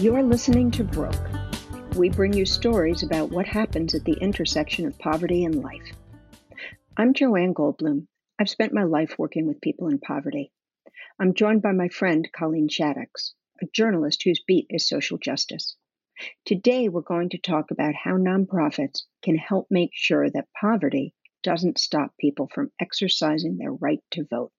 You're 0.00 0.22
listening 0.22 0.70
to 0.72 0.84
Broke. 0.84 1.28
We 1.96 2.08
bring 2.08 2.32
you 2.32 2.46
stories 2.46 3.02
about 3.02 3.30
what 3.30 3.46
happens 3.46 3.96
at 3.96 4.04
the 4.04 4.12
intersection 4.12 4.86
of 4.86 4.96
poverty 4.96 5.44
and 5.44 5.60
life. 5.60 5.90
I'm 6.96 7.14
Joanne 7.14 7.52
Goldblum. 7.52 8.06
I've 8.38 8.48
spent 8.48 8.72
my 8.72 8.84
life 8.84 9.16
working 9.18 9.48
with 9.48 9.60
people 9.60 9.88
in 9.88 9.98
poverty. 9.98 10.52
I'm 11.18 11.34
joined 11.34 11.62
by 11.62 11.72
my 11.72 11.88
friend 11.88 12.28
Colleen 12.32 12.68
Shaddox, 12.68 13.32
a 13.60 13.66
journalist 13.74 14.22
whose 14.22 14.40
beat 14.46 14.66
is 14.70 14.86
social 14.86 15.18
justice. 15.18 15.74
Today, 16.44 16.88
we're 16.88 17.00
going 17.00 17.30
to 17.30 17.38
talk 17.38 17.72
about 17.72 17.96
how 17.96 18.12
nonprofits 18.12 19.02
can 19.24 19.36
help 19.36 19.66
make 19.68 19.90
sure 19.94 20.30
that 20.30 20.46
poverty 20.60 21.12
doesn't 21.42 21.76
stop 21.76 22.16
people 22.20 22.48
from 22.54 22.70
exercising 22.80 23.58
their 23.58 23.72
right 23.72 24.04
to 24.12 24.24
vote. 24.30 24.52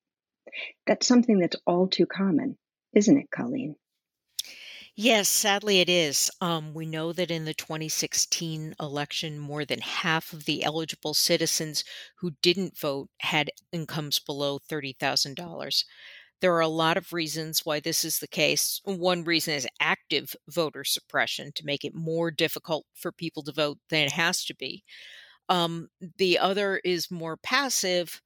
That's 0.85 1.07
something 1.07 1.39
that's 1.39 1.55
all 1.65 1.87
too 1.87 2.07
common, 2.07 2.57
isn't 2.93 3.17
it, 3.17 3.31
Colleen? 3.31 3.77
Yes, 5.01 5.29
sadly 5.29 5.79
it 5.79 5.87
is. 5.89 6.29
Um, 6.41 6.73
we 6.73 6.85
know 6.85 7.13
that 7.13 7.31
in 7.31 7.45
the 7.45 7.53
2016 7.53 8.75
election, 8.79 9.39
more 9.39 9.63
than 9.63 9.79
half 9.79 10.33
of 10.33 10.43
the 10.43 10.63
eligible 10.63 11.13
citizens 11.13 11.83
who 12.17 12.31
didn't 12.41 12.77
vote 12.77 13.09
had 13.21 13.49
incomes 13.71 14.19
below 14.19 14.59
$30,000. 14.59 15.85
There 16.41 16.53
are 16.53 16.59
a 16.59 16.67
lot 16.67 16.97
of 16.97 17.13
reasons 17.13 17.65
why 17.65 17.79
this 17.79 18.03
is 18.03 18.19
the 18.19 18.27
case. 18.27 18.81
One 18.83 19.23
reason 19.23 19.53
is 19.55 19.67
active 19.79 20.35
voter 20.49 20.83
suppression 20.83 21.51
to 21.55 21.65
make 21.65 21.85
it 21.85 21.95
more 21.95 22.29
difficult 22.29 22.85
for 22.93 23.11
people 23.13 23.41
to 23.43 23.53
vote 23.53 23.79
than 23.89 24.03
it 24.03 24.11
has 24.11 24.43
to 24.45 24.53
be. 24.55 24.83
Um, 25.49 25.89
the 26.17 26.39
other 26.39 26.79
is 26.85 27.11
more 27.11 27.37
passive. 27.37 28.21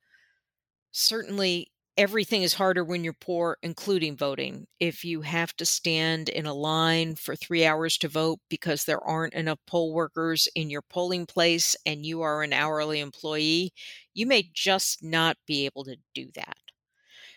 Certainly, 0.94 1.72
everything 1.97 2.44
is 2.44 2.55
harder 2.55 2.83
when 2.83 3.03
you're 3.03 3.13
poor, 3.13 3.58
including 3.61 4.17
voting. 4.17 4.67
If 4.80 5.05
you 5.05 5.22
have 5.22 5.55
to 5.58 5.66
stand 5.66 6.30
in 6.30 6.45
a 6.45 6.53
line 6.53 7.16
for 7.16 7.35
three 7.35 7.66
hours 7.66 7.97
to 8.00 8.08
vote 8.08 8.39
because 8.50 8.85
there 8.85 9.03
aren't 9.03 9.33
enough 9.33 9.59
poll 9.67 9.94
workers 9.94 10.47
in 10.55 10.69
your 10.69 10.81
polling 10.81 11.25
place 11.25 11.75
and 11.85 12.05
you 12.05 12.22
are 12.22 12.44
an 12.44 12.53
hourly 12.53 13.00
employee, 13.00 13.73
you 14.13 14.25
may 14.25 14.50
just 14.53 15.03
not 15.03 15.38
be 15.45 15.66
able 15.66 15.83
to 15.85 15.97
do 16.13 16.30
that. 16.35 16.58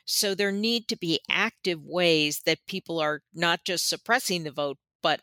So 0.06 0.34
there 0.34 0.52
need 0.52 0.88
to 0.88 0.96
be 0.96 1.20
active 1.30 1.82
ways 1.84 2.42
that 2.46 2.66
people 2.66 3.00
are 3.00 3.22
not 3.34 3.64
just 3.64 3.88
suppressing 3.88 4.44
the 4.44 4.52
vote, 4.52 4.78
but 5.02 5.20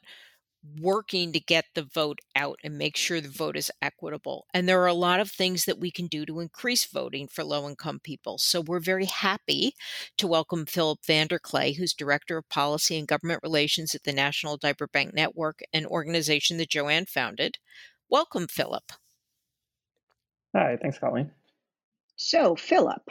working 0.80 1.34
to 1.34 1.40
get 1.40 1.66
the 1.76 1.84
vote 1.84 2.20
out 2.36 2.58
and 2.64 2.78
make 2.78 2.96
sure 2.96 3.20
the 3.20 3.30
vote 3.30 3.58
is 3.58 3.72
equitable. 3.82 4.46
And 4.54 4.68
there 4.68 4.82
are 4.82 4.88
a 4.88 4.94
lot 4.94 5.20
of 5.20 5.30
things 5.30 5.66
that 5.66 5.80
we 5.80 5.92
can 5.92 6.08
do 6.08 6.26
to 6.26 6.40
increase 6.40 6.86
voting 6.86 7.28
for 7.28 7.44
low 7.44 7.68
income 7.68 8.00
people. 8.02 8.38
So 8.38 8.62
we're 8.62 8.80
very 8.80 9.06
happy 9.06 9.74
to 10.18 10.28
welcome 10.28 10.66
Philip 10.66 11.00
Vanderklay, 11.08 11.76
who's 11.76 11.94
Director 11.94 12.38
of 12.38 12.50
Policy 12.50 12.98
and 12.98 13.08
Government 13.08 13.42
Relations 13.44 13.94
at 13.94 14.04
the 14.04 14.14
National 14.14 14.58
Diaper 14.58 14.88
Bank 14.88 15.14
Network, 15.14 15.60
an 15.74 15.86
organization 15.86 16.58
that 16.58 16.70
Joanne 16.70 17.06
founded. 17.06 17.58
Welcome, 18.10 18.48
Philip. 18.48 18.92
Hi, 20.56 20.78
thanks, 20.82 21.00
Colleen. 21.00 21.32
So, 22.16 22.56
Philip. 22.56 23.02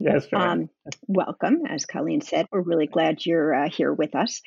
Yes, 0.00 0.26
Joanne. 0.26 0.62
Um, 0.86 0.92
welcome. 1.06 1.66
As 1.68 1.84
Colleen 1.84 2.22
said, 2.22 2.46
we're 2.50 2.62
really 2.62 2.86
glad 2.86 3.24
you're 3.24 3.54
uh, 3.54 3.68
here 3.68 3.92
with 3.92 4.14
us. 4.14 4.40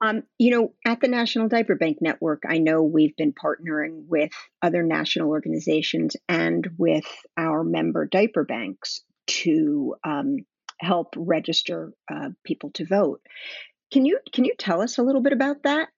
Um, 0.00 0.24
you 0.38 0.50
know, 0.50 0.74
at 0.84 1.00
the 1.00 1.08
National 1.08 1.48
Diaper 1.48 1.74
Bank 1.74 1.98
Network, 2.00 2.42
I 2.46 2.58
know 2.58 2.82
we've 2.82 3.16
been 3.16 3.32
partnering 3.32 4.04
with 4.08 4.32
other 4.60 4.82
national 4.82 5.28
organizations 5.28 6.16
and 6.28 6.68
with 6.76 7.06
our 7.36 7.64
member 7.64 8.06
diaper 8.06 8.44
banks 8.44 9.02
to 9.28 9.96
um, 10.04 10.38
help 10.78 11.14
register 11.16 11.92
uh, 12.12 12.30
people 12.44 12.70
to 12.72 12.84
vote. 12.84 13.20
Can 13.92 14.04
you 14.04 14.18
can 14.32 14.44
you 14.44 14.52
tell 14.58 14.82
us 14.82 14.98
a 14.98 15.02
little 15.02 15.22
bit 15.22 15.32
about 15.32 15.62
that? 15.62 15.88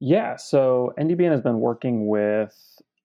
Yeah, 0.00 0.36
so 0.36 0.94
NDBN 0.98 1.30
has 1.30 1.42
been 1.42 1.60
working 1.60 2.08
with 2.08 2.54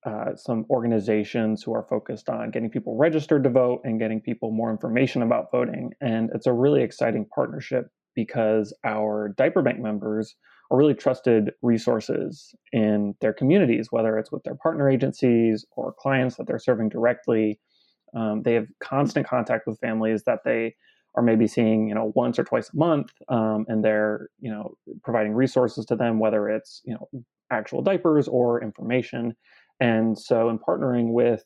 uh, 0.05 0.35
some 0.35 0.65
organizations 0.69 1.61
who 1.61 1.73
are 1.73 1.85
focused 1.89 2.29
on 2.29 2.51
getting 2.51 2.69
people 2.69 2.95
registered 2.95 3.43
to 3.43 3.49
vote 3.49 3.81
and 3.83 3.99
getting 3.99 4.21
people 4.21 4.51
more 4.51 4.71
information 4.71 5.21
about 5.23 5.51
voting, 5.51 5.91
and 5.99 6.29
it's 6.33 6.47
a 6.47 6.53
really 6.53 6.83
exciting 6.83 7.25
partnership 7.33 7.89
because 8.17 8.73
our 8.83 9.29
diaper 9.37 9.61
bank 9.61 9.79
members 9.79 10.35
are 10.71 10.77
really 10.77 10.95
trusted 10.95 11.51
resources 11.61 12.55
in 12.73 13.13
their 13.21 13.31
communities, 13.31 13.89
whether 13.91 14.17
it's 14.17 14.31
with 14.31 14.43
their 14.43 14.55
partner 14.55 14.89
agencies 14.89 15.63
or 15.75 15.93
clients 15.93 16.35
that 16.35 16.47
they're 16.47 16.57
serving 16.57 16.89
directly. 16.89 17.59
Um, 18.15 18.41
they 18.41 18.55
have 18.55 18.65
constant 18.79 19.27
contact 19.27 19.67
with 19.67 19.79
families 19.79 20.23
that 20.23 20.39
they 20.43 20.75
are 21.15 21.21
maybe 21.21 21.45
seeing, 21.45 21.87
you 21.87 21.93
know, 21.93 22.11
once 22.15 22.39
or 22.39 22.43
twice 22.43 22.71
a 22.73 22.75
month, 22.75 23.11
um, 23.29 23.65
and 23.67 23.85
they're, 23.85 24.29
you 24.39 24.49
know, 24.49 24.73
providing 25.03 25.33
resources 25.33 25.85
to 25.85 25.95
them, 25.95 26.17
whether 26.17 26.49
it's, 26.49 26.81
you 26.85 26.95
know, 26.95 27.23
actual 27.51 27.83
diapers 27.83 28.27
or 28.27 28.63
information. 28.63 29.35
And 29.79 30.17
so, 30.17 30.49
in 30.49 30.57
partnering 30.57 31.11
with 31.11 31.45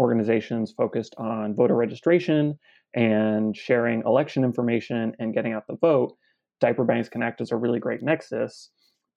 organizations 0.00 0.72
focused 0.76 1.14
on 1.16 1.54
voter 1.54 1.76
registration 1.76 2.58
and 2.94 3.56
sharing 3.56 4.02
election 4.04 4.44
information 4.44 5.12
and 5.18 5.34
getting 5.34 5.52
out 5.52 5.64
the 5.68 5.76
vote, 5.76 6.16
diaper 6.60 6.84
banks 6.84 7.08
can 7.08 7.22
act 7.22 7.40
as 7.40 7.52
a 7.52 7.56
really 7.56 7.78
great 7.78 8.02
nexus 8.02 8.70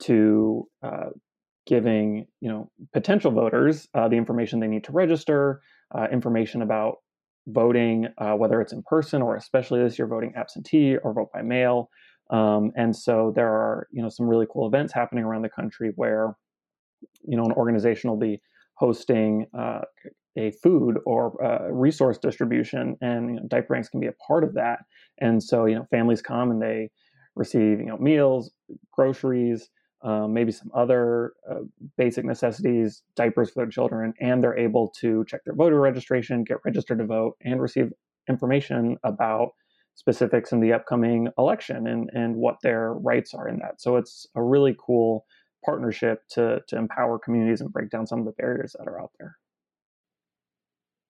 to 0.04 0.68
uh, 0.84 1.10
giving 1.68 2.26
you 2.40 2.50
know 2.50 2.70
potential 2.94 3.32
voters 3.32 3.88
uh, 3.94 4.08
the 4.08 4.16
information 4.16 4.60
they 4.60 4.68
need 4.68 4.84
to 4.84 4.92
register, 4.92 5.62
uh, 5.96 6.08
information 6.12 6.62
about 6.62 6.98
voting, 7.48 8.08
uh, 8.18 8.34
whether 8.34 8.62
it's 8.62 8.74
in 8.74 8.84
person 8.84 9.22
or 9.22 9.36
especially 9.36 9.82
this 9.82 9.98
year 9.98 10.08
voting 10.08 10.34
absentee 10.36 10.98
or 10.98 11.14
vote 11.14 11.30
by 11.34 11.42
mail. 11.42 11.90
Um, 12.30 12.72
and 12.76 12.96
so 12.96 13.34
there 13.36 13.50
are 13.50 13.88
you 13.92 14.02
know 14.02 14.10
some 14.10 14.28
really 14.28 14.48
cool 14.52 14.68
events 14.68 14.94
happening 14.94 15.24
around 15.24 15.42
the 15.44 15.50
country 15.50 15.92
where 15.96 16.36
you 17.24 17.38
know 17.38 17.44
an 17.44 17.52
organization 17.54 18.10
will 18.10 18.18
be 18.18 18.42
hosting 18.76 19.46
uh, 19.58 19.82
a 20.38 20.52
food 20.64 20.98
or 21.06 21.44
uh, 21.44 21.70
resource 21.70 22.18
distribution, 22.18 22.96
and 23.02 23.30
you 23.30 23.36
know, 23.36 23.48
diaper 23.48 23.74
banks 23.74 23.90
can 23.90 24.00
be 24.00 24.08
a 24.08 24.14
part 24.28 24.44
of 24.44 24.54
that. 24.54 24.80
And 25.20 25.42
so, 25.44 25.66
you 25.66 25.76
know, 25.76 25.86
families 25.92 26.22
come 26.22 26.52
and 26.52 26.62
they 26.62 26.90
receive, 27.36 27.80
you 27.80 27.86
know, 27.86 27.98
meals, 27.98 28.52
groceries, 28.92 29.70
um, 30.04 30.34
maybe 30.34 30.52
some 30.52 30.72
other 30.74 31.34
uh, 31.50 31.60
basic 31.98 32.26
necessities, 32.26 33.04
diapers 33.16 33.52
for 33.52 33.64
their 33.64 33.70
children, 33.70 34.14
and 34.20 34.44
they're 34.44 34.58
able 34.58 34.92
to 35.00 35.24
check 35.26 35.42
their 35.46 35.56
voter 35.56 35.80
registration, 35.80 36.44
get 36.44 36.58
registered 36.66 37.00
to 37.00 37.06
vote, 37.06 37.36
and 37.44 37.62
receive 37.62 37.92
information 38.28 38.98
about 39.04 39.50
specifics 39.96 40.52
in 40.52 40.60
the 40.60 40.74
upcoming 40.74 41.28
election 41.38 41.88
and, 41.88 42.10
and 42.14 42.36
what 42.36 42.56
their 42.64 42.94
rights 42.94 43.34
are 43.34 43.48
in 43.48 43.60
that. 43.60 43.82
So 43.82 43.98
it's 43.98 44.26
a 44.36 44.42
really 44.42 44.76
cool 44.84 45.26
partnership 45.64 46.24
to, 46.32 46.62
to 46.70 46.78
empower 46.78 47.20
communities 47.20 47.62
and 47.62 47.72
break 47.72 47.90
down 47.92 48.08
some 48.08 48.20
of 48.20 48.26
the 48.26 48.32
barriers 48.32 48.76
that 48.80 48.88
are 48.88 49.00
out 49.00 49.12
there. 49.20 49.38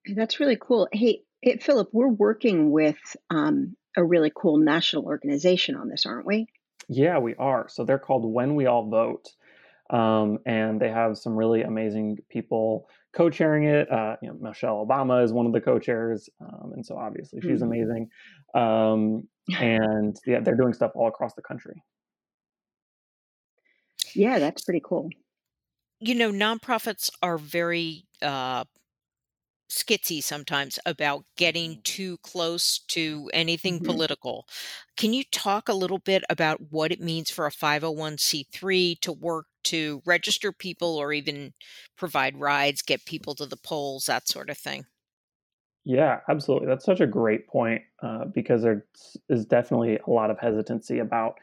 That's 0.05 0.39
really 0.39 0.57
cool. 0.59 0.87
Hey, 0.91 1.21
hey 1.41 1.57
Philip, 1.57 1.89
we're 1.91 2.07
working 2.07 2.71
with 2.71 2.97
um, 3.29 3.75
a 3.95 4.03
really 4.03 4.31
cool 4.35 4.57
national 4.57 5.05
organization 5.05 5.75
on 5.75 5.89
this, 5.89 6.05
aren't 6.05 6.25
we? 6.25 6.47
Yeah, 6.87 7.19
we 7.19 7.35
are. 7.35 7.67
So 7.69 7.85
they're 7.85 7.99
called 7.99 8.25
When 8.25 8.55
We 8.55 8.65
All 8.65 8.89
Vote. 8.89 9.29
Um, 9.91 10.39
and 10.45 10.79
they 10.81 10.89
have 10.89 11.17
some 11.17 11.35
really 11.35 11.63
amazing 11.63 12.19
people 12.29 12.87
co-chairing 13.13 13.65
it. 13.65 13.91
Uh, 13.91 14.15
you 14.21 14.29
know, 14.29 14.37
Michelle 14.39 14.85
Obama 14.85 15.23
is 15.23 15.33
one 15.33 15.45
of 15.45 15.51
the 15.51 15.59
co-chairs, 15.59 16.29
um, 16.39 16.71
and 16.73 16.85
so 16.85 16.97
obviously 16.97 17.41
she's 17.41 17.61
mm-hmm. 17.61 17.63
amazing. 17.63 18.09
Um, 18.55 19.27
and 19.59 20.15
yeah, 20.25 20.39
they're 20.39 20.55
doing 20.55 20.73
stuff 20.73 20.91
all 20.95 21.09
across 21.09 21.33
the 21.33 21.41
country. 21.41 21.83
Yeah, 24.15 24.39
that's 24.39 24.63
pretty 24.63 24.81
cool. 24.83 25.09
You 25.99 26.15
know, 26.15 26.31
nonprofits 26.31 27.11
are 27.21 27.37
very 27.37 28.05
uh, 28.21 28.63
skitsy 29.71 30.21
sometimes 30.21 30.77
about 30.85 31.25
getting 31.37 31.75
mm. 31.75 31.83
too 31.83 32.17
close 32.17 32.79
to 32.89 33.29
anything 33.33 33.75
mm-hmm. 33.75 33.85
political. 33.85 34.45
Can 34.97 35.13
you 35.13 35.23
talk 35.31 35.69
a 35.69 35.73
little 35.73 35.99
bit 35.99 36.23
about 36.29 36.59
what 36.69 36.91
it 36.91 36.99
means 36.99 37.31
for 37.31 37.45
a 37.45 37.51
501c3 37.51 38.99
to 38.99 39.11
work 39.11 39.47
to 39.63 40.01
register 40.05 40.51
people 40.51 40.97
or 40.97 41.13
even 41.13 41.53
provide 41.97 42.37
rides, 42.37 42.81
get 42.81 43.05
people 43.05 43.35
to 43.35 43.45
the 43.45 43.57
polls, 43.57 44.05
that 44.05 44.27
sort 44.27 44.49
of 44.49 44.57
thing? 44.57 44.85
Yeah, 45.83 46.19
absolutely. 46.29 46.67
That's 46.67 46.85
such 46.85 46.99
a 46.99 47.07
great 47.07 47.47
point 47.47 47.81
uh, 48.03 48.25
because 48.25 48.61
there 48.61 48.85
is 49.29 49.45
definitely 49.45 49.97
a 50.05 50.09
lot 50.09 50.29
of 50.29 50.37
hesitancy 50.39 50.99
about 50.99 51.35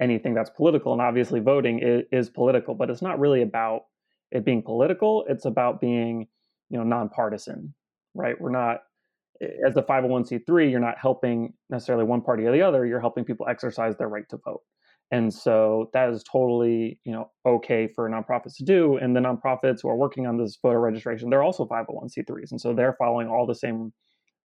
anything 0.00 0.34
that's 0.34 0.50
political. 0.50 0.92
And 0.92 1.02
obviously, 1.02 1.40
voting 1.40 1.80
is, 1.80 2.04
is 2.10 2.30
political, 2.30 2.74
but 2.74 2.90
it's 2.90 3.02
not 3.02 3.20
really 3.20 3.42
about 3.42 3.82
it 4.32 4.44
being 4.44 4.62
political. 4.62 5.24
It's 5.28 5.44
about 5.44 5.80
being 5.80 6.26
you 6.70 6.78
know 6.78 6.84
nonpartisan 6.84 7.74
right 8.14 8.40
we're 8.40 8.50
not 8.50 8.80
as 9.66 9.76
a 9.76 9.82
501c3 9.82 10.70
you're 10.70 10.80
not 10.80 10.98
helping 10.98 11.52
necessarily 11.68 12.04
one 12.04 12.22
party 12.22 12.44
or 12.44 12.52
the 12.52 12.62
other 12.62 12.86
you're 12.86 13.00
helping 13.00 13.24
people 13.24 13.46
exercise 13.48 13.96
their 13.96 14.08
right 14.08 14.28
to 14.28 14.38
vote 14.38 14.62
and 15.10 15.32
so 15.32 15.90
that 15.92 16.08
is 16.10 16.24
totally 16.24 16.98
you 17.04 17.12
know 17.12 17.30
okay 17.44 17.86
for 17.86 18.08
nonprofits 18.08 18.56
to 18.56 18.64
do 18.64 18.96
and 18.96 19.14
the 19.14 19.20
nonprofits 19.20 19.82
who 19.82 19.88
are 19.88 19.96
working 19.96 20.26
on 20.26 20.36
this 20.36 20.58
voter 20.62 20.80
registration 20.80 21.30
they're 21.30 21.42
also 21.42 21.66
501c3s 21.66 22.50
and 22.50 22.60
so 22.60 22.72
they're 22.72 22.96
following 22.98 23.28
all 23.28 23.46
the 23.46 23.54
same 23.54 23.92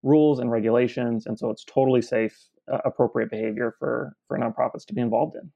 rules 0.03 0.39
and 0.39 0.51
regulations 0.51 1.25
and 1.25 1.37
so 1.37 1.49
it's 1.49 1.63
totally 1.63 2.01
safe 2.01 2.37
uh, 2.71 2.79
appropriate 2.85 3.31
behavior 3.31 3.75
for 3.79 4.13
for 4.27 4.37
nonprofits 4.37 4.85
to 4.85 4.93
be 4.93 5.01
involved 5.01 5.35
in 5.35 5.51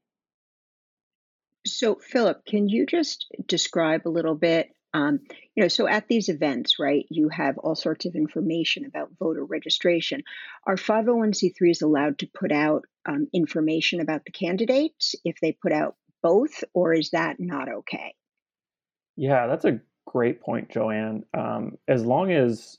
So, 1.66 1.96
Philip, 1.96 2.44
can 2.46 2.68
you 2.68 2.86
just 2.86 3.26
describe 3.46 4.02
a 4.06 4.08
little 4.08 4.36
bit? 4.36 4.70
Um, 4.96 5.20
you 5.54 5.62
know, 5.62 5.68
so 5.68 5.86
at 5.86 6.08
these 6.08 6.30
events, 6.30 6.78
right, 6.78 7.04
you 7.10 7.28
have 7.28 7.58
all 7.58 7.74
sorts 7.74 8.06
of 8.06 8.14
information 8.14 8.86
about 8.86 9.10
voter 9.18 9.44
registration. 9.44 10.22
Are 10.66 10.76
501c3s 10.76 11.82
allowed 11.82 12.20
to 12.20 12.26
put 12.26 12.50
out 12.50 12.84
um, 13.04 13.28
information 13.34 14.00
about 14.00 14.24
the 14.24 14.32
candidates 14.32 15.14
if 15.22 15.36
they 15.42 15.52
put 15.52 15.72
out 15.72 15.96
both, 16.22 16.64
or 16.72 16.94
is 16.94 17.10
that 17.10 17.36
not 17.38 17.68
okay? 17.68 18.14
Yeah, 19.16 19.46
that's 19.46 19.66
a 19.66 19.80
great 20.06 20.40
point, 20.40 20.70
Joanne. 20.70 21.24
Um, 21.36 21.76
as 21.86 22.02
long 22.02 22.32
as 22.32 22.78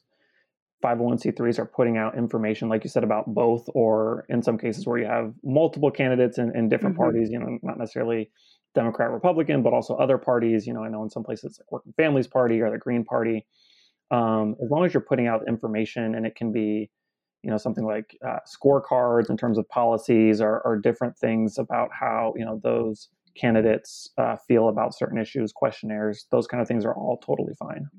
501c3s 0.84 1.60
are 1.60 1.66
putting 1.66 1.98
out 1.98 2.18
information, 2.18 2.68
like 2.68 2.84
you 2.84 2.90
said, 2.90 3.04
about 3.04 3.32
both, 3.32 3.70
or 3.76 4.26
in 4.28 4.42
some 4.42 4.58
cases 4.58 4.88
where 4.88 4.98
you 4.98 5.06
have 5.06 5.36
multiple 5.44 5.92
candidates 5.92 6.40
in, 6.40 6.56
in 6.56 6.68
different 6.68 6.96
mm-hmm. 6.96 7.04
parties, 7.04 7.30
you 7.30 7.38
know, 7.38 7.60
not 7.62 7.78
necessarily 7.78 8.32
Democrat, 8.78 9.10
Republican, 9.10 9.64
but 9.64 9.74
also 9.74 9.96
other 9.96 10.20
parties. 10.20 10.68
You 10.68 10.74
know, 10.74 10.84
I 10.84 10.90
know 10.90 11.04
in 11.04 11.10
some 11.10 11.24
places 11.24 11.60
like 11.60 11.72
Working 11.72 11.94
Families 11.98 12.28
Party 12.28 12.62
or 12.62 12.70
the 12.70 12.78
Green 12.78 13.04
Party. 13.04 13.46
Um, 14.12 14.56
as 14.64 14.70
long 14.70 14.86
as 14.86 14.94
you're 14.94 15.02
putting 15.02 15.28
out 15.28 15.48
information 15.48 16.14
and 16.16 16.26
it 16.26 16.36
can 16.36 16.52
be, 16.52 16.90
you 17.42 17.50
know, 17.50 17.58
something 17.58 17.84
like 17.84 18.16
uh, 18.26 18.40
scorecards 18.48 19.30
in 19.32 19.36
terms 19.36 19.58
of 19.58 19.68
policies 19.68 20.40
or, 20.40 20.62
or, 20.62 20.78
different 20.78 21.18
things 21.18 21.58
about 21.58 21.90
how 21.92 22.34
you 22.38 22.46
know 22.46 22.62
those 22.64 23.10
candidates 23.36 24.10
uh, 24.18 24.38
feel 24.48 24.70
about 24.70 24.96
certain 24.96 25.18
issues, 25.18 25.52
questionnaires, 25.52 26.26
those 26.32 26.48
kind 26.48 26.62
of 26.62 26.68
things 26.68 26.86
are 26.86 26.96
all 26.96 27.18
totally 27.18 27.54
fine. 27.60 27.90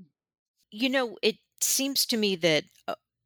You 0.70 0.88
know, 0.88 1.18
it 1.22 1.36
seems 1.60 2.06
to 2.06 2.16
me 2.16 2.36
that 2.36 2.64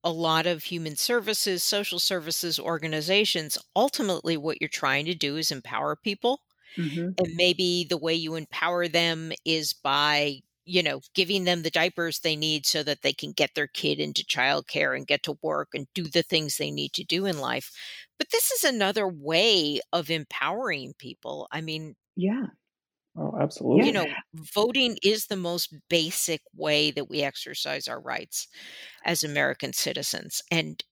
a 0.04 0.10
lot 0.10 0.46
of 0.46 0.64
human 0.64 0.96
services, 0.96 1.62
social 1.62 1.99
services 1.99 2.58
organizations, 2.58 3.58
ultimately 3.76 4.37
what 4.37 4.60
you're 4.60 4.69
trying 4.69 5.04
to 5.06 5.14
do 5.14 5.37
is 5.37 5.52
empower 5.52 5.94
people. 5.94 6.40
Mm-hmm. 6.76 7.10
And 7.19 7.34
maybe 7.34 7.86
the 7.88 7.98
way 7.98 8.14
you 8.14 8.34
empower 8.34 8.88
them 8.88 9.32
is 9.44 9.72
by, 9.72 10.40
you 10.64 10.82
know, 10.82 11.00
giving 11.14 11.44
them 11.44 11.62
the 11.62 11.70
diapers 11.70 12.20
they 12.20 12.36
need 12.36 12.66
so 12.66 12.82
that 12.82 13.02
they 13.02 13.12
can 13.12 13.32
get 13.32 13.50
their 13.54 13.66
kid 13.66 13.98
into 13.98 14.24
childcare 14.24 14.96
and 14.96 15.06
get 15.06 15.22
to 15.24 15.38
work 15.42 15.69
and 15.74 15.86
do 15.94 16.04
the 16.04 16.22
things 16.22 16.56
they 16.56 16.70
need 16.70 16.92
to 16.94 17.04
do 17.04 17.26
in 17.26 17.38
life. 17.38 17.72
But 18.19 18.28
this 18.30 18.50
is 18.50 18.64
another 18.64 19.08
way 19.08 19.80
of 19.92 20.10
empowering 20.10 20.94
people. 20.98 21.48
I 21.50 21.60
mean, 21.60 21.96
yeah. 22.16 22.46
Oh, 23.16 23.36
absolutely. 23.38 23.86
You 23.86 23.92
know, 23.92 24.06
voting 24.54 24.96
is 25.02 25.26
the 25.26 25.36
most 25.36 25.75
basic 25.90 26.40
way 26.56 26.90
that 26.92 27.10
we 27.10 27.22
exercise 27.22 27.86
our 27.86 28.00
rights 28.00 28.48
as 29.04 29.22
American 29.22 29.75
citizens. 29.75 30.40
And 30.50 30.82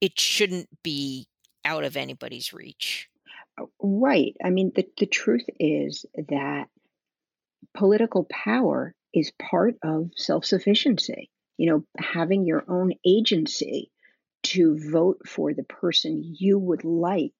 it 0.00 0.18
shouldn't 0.18 0.68
be 0.82 1.28
out 1.64 1.84
of 1.84 1.96
anybody's 1.96 2.52
reach. 2.54 3.08
Uh, 3.60 3.66
right. 3.80 4.34
I 4.42 4.50
mean, 4.50 4.72
the, 4.74 4.86
the 4.98 5.06
truth 5.06 5.44
is 5.58 6.06
that 6.28 6.66
political 7.74 8.24
power 8.24 8.94
is 9.12 9.32
part 9.40 9.76
of 9.82 10.10
self 10.16 10.44
sufficiency. 10.44 11.30
You 11.56 11.70
know, 11.70 11.84
having 11.98 12.44
your 12.44 12.64
own 12.68 12.92
agency 13.06 13.90
to 14.44 14.78
vote 14.90 15.20
for 15.26 15.54
the 15.54 15.62
person 15.64 16.34
you 16.38 16.58
would 16.58 16.84
like 16.84 17.32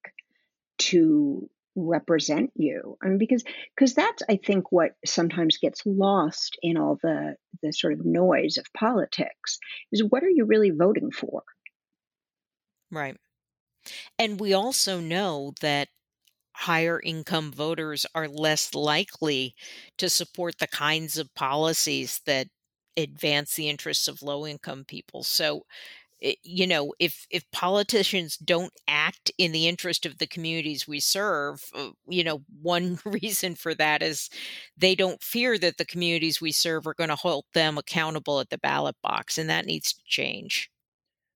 to 0.77 1.49
represent 1.75 2.51
you 2.55 2.97
i 3.03 3.07
mean 3.07 3.17
because 3.17 3.43
because 3.75 3.93
that's 3.93 4.23
i 4.29 4.37
think 4.37 4.71
what 4.71 4.91
sometimes 5.05 5.57
gets 5.57 5.81
lost 5.85 6.57
in 6.61 6.77
all 6.77 6.97
the 7.03 7.35
the 7.61 7.73
sort 7.73 7.91
of 7.91 8.05
noise 8.05 8.57
of 8.57 8.65
politics 8.77 9.59
is 9.91 10.01
what 10.07 10.23
are 10.23 10.29
you 10.29 10.45
really 10.45 10.71
voting 10.71 11.11
for 11.11 11.43
right 12.91 13.17
and 14.17 14.39
we 14.39 14.53
also 14.53 15.01
know 15.01 15.53
that 15.59 15.89
higher 16.55 17.01
income 17.01 17.51
voters 17.51 18.05
are 18.15 18.27
less 18.27 18.73
likely 18.73 19.55
to 19.97 20.09
support 20.09 20.57
the 20.59 20.67
kinds 20.67 21.17
of 21.17 21.33
policies 21.35 22.21
that 22.25 22.47
advance 22.97 23.55
the 23.55 23.69
interests 23.69 24.07
of 24.07 24.21
low 24.21 24.45
income 24.47 24.85
people. 24.85 25.23
So 25.23 25.63
Eh, 26.21 26.35
you 26.43 26.65
know 26.65 26.93
if 26.99 27.27
if 27.29 27.49
politicians 27.51 28.37
don't 28.37 28.73
act 28.87 29.31
in 29.37 29.51
the 29.51 29.67
interest 29.67 30.05
of 30.05 30.17
the 30.17 30.27
communities 30.27 30.87
we 30.87 30.99
serve 30.99 31.61
uh, 31.75 31.89
you 32.07 32.23
know 32.23 32.41
one 32.61 32.99
reason 33.05 33.53
for 33.55 33.75
that 33.75 34.01
is 34.01 34.29
they 34.77 34.95
don't 34.95 35.21
fear 35.21 35.57
that 35.57 35.77
the 35.77 35.85
communities 35.85 36.39
we 36.41 36.51
serve 36.51 36.87
are 36.87 36.93
going 36.93 37.09
to 37.09 37.15
hold 37.17 37.45
them 37.53 37.77
accountable 37.77 38.39
at 38.39 38.49
the 38.49 38.57
ballot 38.57 38.95
box 39.03 39.37
and 39.37 39.49
that 39.49 39.65
needs 39.65 39.93
to 39.93 40.01
change 40.05 40.69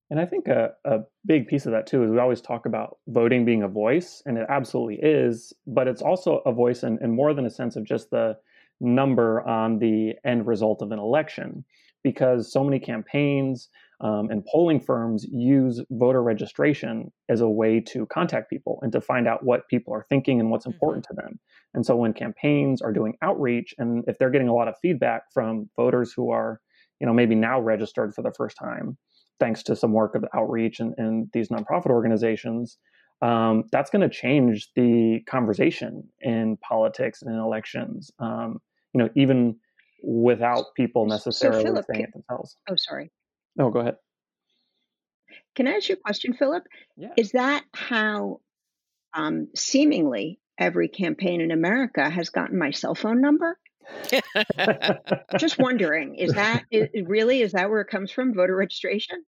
and 0.10 0.20
i 0.20 0.26
think 0.26 0.48
a, 0.48 0.72
a 0.86 1.00
big 1.26 1.48
piece 1.48 1.66
of 1.66 1.72
that 1.72 1.88
too 1.88 2.04
is 2.04 2.10
we 2.10 2.20
always 2.20 2.42
talk 2.42 2.66
about 2.66 2.98
voting 3.08 3.46
being 3.46 3.64
a 3.64 3.68
voice 3.68 4.22
and 4.26 4.38
it 4.38 4.46
absolutely 4.50 5.00
is 5.02 5.54
but 5.68 5.88
it's 5.88 6.02
also 6.02 6.42
a 6.46 6.52
voice 6.52 6.84
in, 6.84 6.98
in 7.02 7.16
more 7.16 7.34
than 7.34 7.46
a 7.46 7.50
sense 7.50 7.76
of 7.76 7.86
just 7.86 8.10
the 8.10 8.36
number 8.82 9.42
on 9.48 9.80
the 9.80 10.14
end 10.26 10.48
result 10.48 10.82
of 10.82 10.92
an 10.92 11.00
election 11.00 11.66
because 12.04 12.52
so 12.52 12.64
many 12.64 12.80
campaigns 12.80 13.70
um, 14.02 14.30
and 14.30 14.46
polling 14.46 14.80
firms 14.80 15.26
use 15.30 15.82
voter 15.92 16.24
registration 16.24 17.12
as 17.28 17.42
a 17.42 17.50
way 17.50 17.82
to 17.82 18.06
contact 18.06 18.50
people 18.50 18.80
and 18.82 18.92
to 18.94 19.02
find 19.02 19.28
out 19.28 19.44
what 19.44 19.68
people 19.68 19.94
are 19.94 20.06
thinking 20.08 20.40
and 20.40 20.50
what's 20.50 20.66
mm-hmm. 20.66 20.74
important 20.74 21.06
to 21.06 21.14
them. 21.14 21.40
And 21.74 21.86
so 21.86 21.96
when 21.96 22.14
campaigns 22.14 22.82
are 22.82 22.94
doing 22.94 23.16
outreach 23.22 23.74
and 23.78 24.04
if 24.08 24.18
they're 24.18 24.30
getting 24.30 24.48
a 24.48 24.54
lot 24.54 24.70
of 24.70 24.76
feedback 24.82 25.24
from 25.34 25.70
voters 25.76 26.14
who 26.16 26.32
are, 26.32 26.62
you 27.02 27.08
know, 27.08 27.14
maybe 27.14 27.36
now 27.36 27.60
registered 27.60 28.14
for 28.14 28.22
the 28.22 28.34
first 28.36 28.58
time, 28.58 28.98
thanks 29.40 29.64
to 29.64 29.76
some 29.76 29.94
work 29.94 30.16
of 30.16 30.26
outreach 30.34 30.80
and, 30.80 30.94
and 30.98 31.30
these 31.34 31.50
nonprofit 31.50 31.88
organizations, 31.88 32.78
um, 33.22 33.66
that's 33.72 33.90
going 33.90 34.02
to 34.02 34.10
change 34.10 34.70
the 34.76 35.22
conversation 35.28 36.04
in 36.22 36.58
politics 36.58 37.22
and 37.22 37.34
in 37.34 37.40
elections. 37.40 38.12
Um, 38.20 38.62
you 38.94 39.04
know, 39.04 39.10
even 39.16 39.58
without 40.04 40.66
people 40.76 41.06
necessarily 41.06 41.62
so 41.62 41.68
Philip, 41.68 41.86
saying 41.92 42.06
it 42.06 42.14
themselves. 42.14 42.58
Oh, 42.70 42.76
sorry. 42.78 43.12
No, 43.56 43.70
go 43.70 43.80
ahead. 43.80 43.96
Can 45.56 45.68
I 45.68 45.72
ask 45.74 45.90
you 45.90 45.96
a 45.96 45.98
question, 45.98 46.34
Philip? 46.34 46.64
Yeah. 46.96 47.10
Is 47.18 47.32
that 47.34 47.66
how 47.74 48.40
um, 49.14 49.50
seemingly 49.56 50.40
every 50.58 50.88
campaign 50.88 51.42
in 51.42 51.52
America 51.52 52.10
has 52.10 52.30
gotten 52.30 52.58
my 52.58 52.72
cell 52.72 52.96
phone 52.96 53.22
number? 53.22 53.58
Just 55.38 55.58
wondering, 55.58 56.16
is 56.16 56.34
that 56.34 56.64
is, 56.72 56.90
really 57.06 57.42
is 57.42 57.54
that 57.54 57.70
where 57.70 57.82
it 57.82 57.88
comes 57.88 58.12
from? 58.12 58.34
Voter 58.34 58.56
registration? 58.56 59.26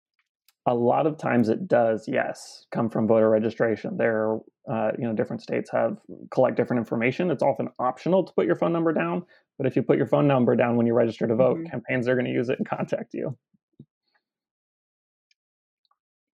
A 0.68 0.74
lot 0.74 1.06
of 1.06 1.18
times 1.18 1.50
it 1.50 1.68
does, 1.68 2.08
yes, 2.08 2.66
come 2.72 2.90
from 2.90 3.08
voter 3.08 3.30
registration. 3.30 3.98
There, 3.98 4.40
uh, 4.70 4.92
you 4.98 5.06
know, 5.06 5.14
different 5.14 5.44
states 5.44 5.70
have 5.72 5.98
collect 6.32 6.58
different 6.58 6.80
information. 6.80 7.30
It's 7.30 7.44
often 7.44 7.70
optional 7.78 8.24
to 8.24 8.34
put 8.34 8.48
your 8.48 8.56
phone 8.56 8.74
number 8.74 8.92
down, 8.92 9.26
but 9.58 9.68
if 9.68 9.76
you 9.76 9.84
put 9.84 9.98
your 9.98 10.08
phone 10.08 10.28
number 10.28 10.56
down 10.56 10.76
when 10.76 10.88
you 10.88 10.94
register 10.94 11.28
to 11.28 11.36
vote, 11.36 11.58
mm-hmm. 11.58 11.70
campaigns 11.70 12.08
are 12.08 12.16
going 12.16 12.26
to 12.26 12.32
use 12.32 12.50
it 12.50 12.58
and 12.58 12.68
contact 12.68 13.14
you 13.14 13.38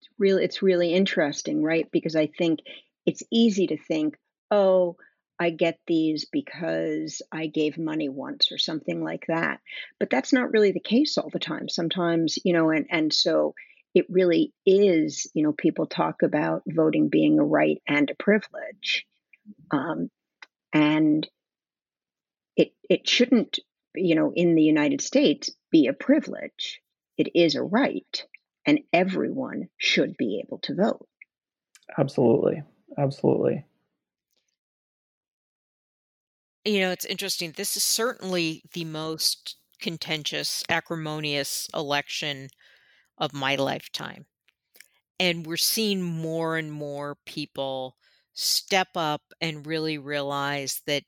It's 0.01 0.09
really 0.19 0.43
it's 0.43 0.62
really 0.62 0.93
interesting, 0.93 1.63
right? 1.63 1.88
Because 1.91 2.15
I 2.15 2.27
think 2.27 2.59
it's 3.05 3.24
easy 3.31 3.67
to 3.67 3.77
think, 3.77 4.15
oh, 4.51 4.98
I 5.39 5.51
get 5.51 5.79
these 5.88 6.25
because 6.31 7.21
I 7.31 7.48
gave 7.48 7.77
money 7.77 8.09
once 8.09 8.51
or 8.51 8.57
something 8.57 9.01
like 9.01 9.25
that. 9.27 9.62
But 10.00 10.09
that's 10.09 10.33
not 10.33 10.51
really 10.51 10.74
the 10.74 10.81
case 10.81 11.17
all 11.17 11.29
the 11.31 11.39
time. 11.39 11.69
Sometimes, 11.69 12.38
you 12.43 12.53
know, 12.53 12.69
and 12.69 12.86
and 12.89 13.13
so 13.13 13.55
it 14.00 14.06
really 14.10 14.53
is, 14.65 15.29
you 15.34 15.44
know, 15.44 15.51
people 15.51 15.86
talk 15.86 16.24
about 16.24 16.63
voting 16.65 17.10
being 17.10 17.38
a 17.38 17.44
right 17.44 17.82
and 17.86 18.10
a 18.10 18.15
privilege. 18.15 19.06
Um, 19.72 20.10
and 20.72 21.27
it 22.56 22.72
it 22.89 23.08
shouldn't, 23.08 23.60
you 23.94 24.15
know, 24.15 24.32
in 24.34 24.56
the 24.56 24.63
United 24.63 25.01
States 25.01 25.51
be 25.70 25.88
a 25.88 25.94
privilege. 25.94 26.82
It 27.18 27.29
is 27.36 27.56
a 27.56 27.63
right 27.63 28.24
and 28.65 28.79
everyone 28.94 29.68
should 29.77 30.15
be 30.15 30.41
able 30.46 30.60
to 30.60 30.75
vote. 30.75 31.08
Absolutely. 31.98 32.63
Absolutely. 32.98 33.65
You 36.63 36.79
know, 36.82 36.91
it's 36.91 37.06
interesting. 37.06 37.51
This 37.51 37.75
is 37.75 37.84
certainly 37.84 38.63
the 38.74 38.86
most 38.86 39.58
contentious, 39.82 40.63
acrimonious 40.70 41.68
election 41.74 42.50
of 43.19 43.33
my 43.33 43.55
lifetime. 43.55 44.25
And 45.19 45.45
we're 45.45 45.57
seeing 45.57 46.01
more 46.01 46.57
and 46.57 46.71
more 46.71 47.17
people 47.25 47.97
step 48.33 48.89
up 48.95 49.21
and 49.41 49.67
really 49.67 49.97
realize 49.97 50.81
that 50.88 51.03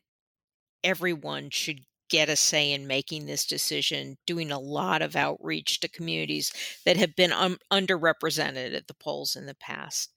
everyone 0.83 1.49
should 1.49 1.79
get 2.09 2.27
a 2.27 2.35
say 2.35 2.73
in 2.73 2.85
making 2.87 3.25
this 3.25 3.45
decision, 3.45 4.17
doing 4.27 4.51
a 4.51 4.59
lot 4.59 5.01
of 5.01 5.15
outreach 5.15 5.79
to 5.79 5.87
communities 5.87 6.51
that 6.85 6.97
have 6.97 7.15
been 7.15 7.31
un- 7.31 7.57
underrepresented 7.71 8.75
at 8.75 8.87
the 8.87 8.93
polls 8.93 9.37
in 9.37 9.45
the 9.45 9.55
past. 9.55 10.13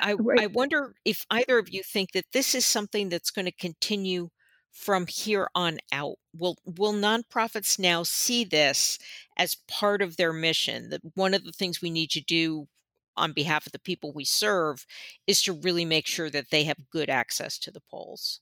I, 0.00 0.14
right. 0.14 0.40
I 0.40 0.46
wonder 0.48 0.94
if 1.04 1.24
either 1.30 1.58
of 1.58 1.68
you 1.70 1.82
think 1.84 2.12
that 2.12 2.32
this 2.32 2.54
is 2.54 2.66
something 2.66 3.08
that's 3.08 3.30
going 3.30 3.44
to 3.44 3.52
continue 3.52 4.30
from 4.72 5.06
here 5.06 5.48
on 5.54 5.78
out. 5.92 6.16
Will 6.36 6.56
will 6.64 6.92
nonprofits 6.92 7.78
now 7.78 8.02
see 8.02 8.44
this 8.44 8.98
as 9.36 9.56
part 9.68 10.02
of 10.02 10.16
their 10.16 10.32
mission? 10.32 10.90
That 10.90 11.00
one 11.14 11.34
of 11.34 11.44
the 11.44 11.52
things 11.52 11.82
we 11.82 11.90
need 11.90 12.10
to 12.10 12.20
do 12.20 12.68
on 13.16 13.32
behalf 13.32 13.66
of 13.66 13.72
the 13.72 13.78
people 13.78 14.12
we 14.12 14.24
serve 14.24 14.86
is 15.26 15.42
to 15.42 15.52
really 15.52 15.84
make 15.84 16.06
sure 16.06 16.30
that 16.30 16.50
they 16.50 16.64
have 16.64 16.90
good 16.90 17.10
access 17.10 17.58
to 17.58 17.70
the 17.70 17.82
polls. 17.90 18.40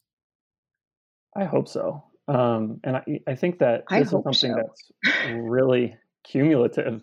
I 1.36 1.44
hope 1.44 1.68
so. 1.68 2.04
Um, 2.28 2.80
and 2.84 2.96
I, 2.96 3.04
I 3.26 3.34
think 3.34 3.58
that 3.60 3.84
this 3.90 4.06
is 4.06 4.10
something 4.10 4.34
so. 4.34 4.54
that's 4.54 5.32
really 5.34 5.96
cumulative. 6.24 7.02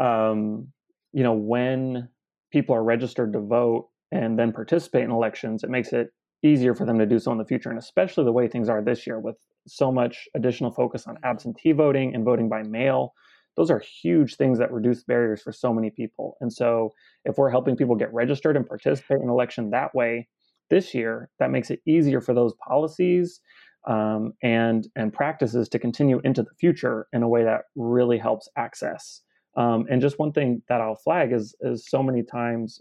Um, 0.00 0.72
you 1.12 1.22
know, 1.22 1.34
when 1.34 2.08
people 2.50 2.74
are 2.74 2.82
registered 2.82 3.32
to 3.32 3.40
vote 3.40 3.88
and 4.12 4.38
then 4.38 4.52
participate 4.52 5.04
in 5.04 5.10
elections, 5.10 5.62
it 5.62 5.70
makes 5.70 5.92
it 5.92 6.10
easier 6.46 6.74
for 6.74 6.84
them 6.84 6.98
to 6.98 7.06
do 7.06 7.18
so 7.18 7.32
in 7.32 7.38
the 7.38 7.44
future. 7.44 7.70
And 7.70 7.78
especially 7.78 8.24
the 8.24 8.32
way 8.32 8.48
things 8.48 8.68
are 8.68 8.82
this 8.82 9.06
year 9.06 9.20
with 9.20 9.36
so 9.66 9.92
much 9.92 10.28
additional 10.34 10.70
focus 10.70 11.06
on 11.06 11.18
absentee 11.24 11.72
voting 11.72 12.14
and 12.14 12.24
voting 12.24 12.48
by 12.48 12.62
mail. 12.62 13.12
Those 13.56 13.70
are 13.70 13.82
huge 14.02 14.36
things 14.36 14.58
that 14.58 14.72
reduce 14.72 15.02
barriers 15.04 15.42
for 15.42 15.52
so 15.52 15.72
many 15.72 15.90
people. 15.90 16.36
And 16.40 16.52
so, 16.52 16.92
if 17.24 17.38
we're 17.38 17.50
helping 17.50 17.76
people 17.76 17.96
get 17.96 18.12
registered 18.12 18.56
and 18.56 18.66
participate 18.66 19.22
in 19.22 19.28
election 19.28 19.70
that 19.70 19.94
way 19.94 20.28
this 20.68 20.94
year, 20.94 21.30
that 21.38 21.50
makes 21.50 21.70
it 21.70 21.80
easier 21.86 22.20
for 22.20 22.34
those 22.34 22.52
policies 22.66 23.40
um, 23.86 24.32
and 24.42 24.88
and 24.96 25.12
practices 25.12 25.68
to 25.70 25.78
continue 25.78 26.20
into 26.24 26.42
the 26.42 26.54
future 26.58 27.06
in 27.12 27.22
a 27.22 27.28
way 27.28 27.44
that 27.44 27.62
really 27.76 28.18
helps 28.18 28.48
access. 28.56 29.22
Um, 29.56 29.86
and 29.88 30.02
just 30.02 30.18
one 30.18 30.32
thing 30.32 30.62
that 30.68 30.80
I'll 30.80 30.96
flag 30.96 31.32
is 31.32 31.54
is 31.60 31.88
so 31.88 32.02
many 32.02 32.22
times 32.22 32.80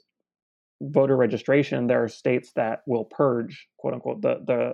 voter 0.92 1.16
registration, 1.16 1.88
there 1.88 2.04
are 2.04 2.08
states 2.08 2.52
that 2.56 2.80
will 2.86 3.06
purge 3.06 3.68
quote 3.78 3.94
unquote 3.94 4.22
the 4.22 4.40
the 4.46 4.74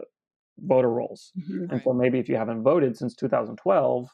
voter 0.59 0.89
rolls. 0.89 1.31
Mm-hmm. 1.39 1.71
And 1.71 1.81
so 1.81 1.93
maybe 1.93 2.19
if 2.19 2.29
you 2.29 2.35
haven't 2.35 2.63
voted 2.63 2.97
since 2.97 3.15
2012, 3.15 4.07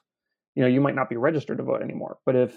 you 0.55 0.61
know, 0.63 0.67
you 0.67 0.81
might 0.81 0.95
not 0.95 1.09
be 1.09 1.17
registered 1.17 1.57
to 1.57 1.63
vote 1.63 1.81
anymore. 1.81 2.17
But 2.25 2.35
if 2.35 2.55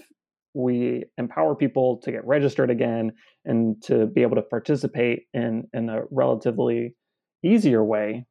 we 0.55 1.05
empower 1.19 1.55
people 1.55 1.99
to 1.99 2.11
get 2.11 2.27
registered 2.27 2.71
again 2.71 3.13
and 3.45 3.81
to 3.85 4.07
be 4.07 4.23
able 4.23 4.37
to 4.37 4.43
participate 4.43 5.25
in 5.33 5.65
in 5.73 5.89
a 5.89 6.03
relatively 6.11 6.95
easier 7.43 7.85
way 7.85 8.27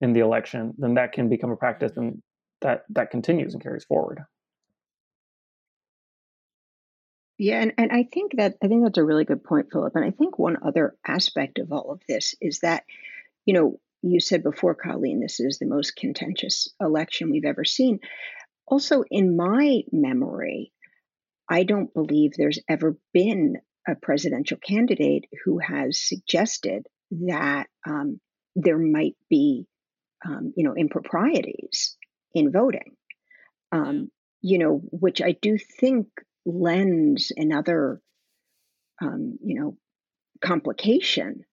in 0.00 0.12
the 0.12 0.20
election, 0.20 0.74
then 0.78 0.94
that 0.94 1.12
can 1.12 1.28
become 1.28 1.50
a 1.50 1.56
practice 1.56 1.92
and 1.96 2.22
that 2.60 2.82
that 2.90 3.10
continues 3.10 3.54
and 3.54 3.62
carries 3.62 3.84
forward. 3.84 4.20
Yeah, 7.42 7.62
and, 7.62 7.72
and 7.78 7.90
I 7.90 8.06
think 8.12 8.32
that 8.36 8.56
I 8.62 8.68
think 8.68 8.84
that's 8.84 8.98
a 8.98 9.02
really 9.04 9.24
good 9.24 9.42
point, 9.42 9.68
Philip. 9.72 9.96
And 9.96 10.04
I 10.04 10.10
think 10.10 10.38
one 10.38 10.58
other 10.62 10.94
aspect 11.06 11.58
of 11.58 11.72
all 11.72 11.90
of 11.90 12.02
this 12.06 12.34
is 12.38 12.58
that, 12.58 12.84
you 13.46 13.54
know, 13.54 13.80
you 14.02 14.20
said 14.20 14.42
before, 14.42 14.74
Colleen, 14.74 15.20
this 15.20 15.40
is 15.40 15.58
the 15.58 15.64
most 15.64 15.96
contentious 15.96 16.68
election 16.82 17.30
we've 17.30 17.46
ever 17.46 17.64
seen. 17.64 18.00
Also, 18.66 19.04
in 19.10 19.38
my 19.38 19.80
memory, 19.90 20.70
I 21.48 21.62
don't 21.62 21.94
believe 21.94 22.32
there's 22.36 22.58
ever 22.68 22.98
been 23.14 23.56
a 23.88 23.94
presidential 23.94 24.58
candidate 24.58 25.24
who 25.46 25.60
has 25.60 25.98
suggested 25.98 26.88
that 27.10 27.68
um, 27.88 28.20
there 28.54 28.78
might 28.78 29.16
be, 29.30 29.66
um, 30.26 30.52
you 30.58 30.64
know, 30.64 30.76
improprieties 30.76 31.96
in 32.34 32.52
voting. 32.52 32.96
Um, 33.72 34.10
you 34.42 34.58
know, 34.58 34.82
which 34.90 35.22
I 35.22 35.36
do 35.40 35.56
think 35.56 36.08
lends 36.44 37.32
another, 37.36 38.00
um, 39.02 39.38
you 39.42 39.60
know, 39.60 39.76
complication 40.40 41.44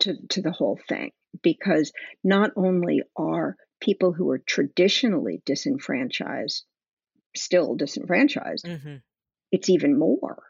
to 0.00 0.14
to 0.30 0.42
the 0.42 0.52
whole 0.52 0.78
thing 0.88 1.10
because 1.42 1.92
not 2.24 2.50
only 2.56 3.02
are 3.16 3.56
people 3.80 4.12
who 4.12 4.30
are 4.30 4.42
traditionally 4.46 5.42
disenfranchised 5.46 6.64
still 7.34 7.74
disenfranchised, 7.74 8.64
mm-hmm. 8.64 8.96
it's 9.50 9.70
even 9.70 9.98
more. 9.98 10.42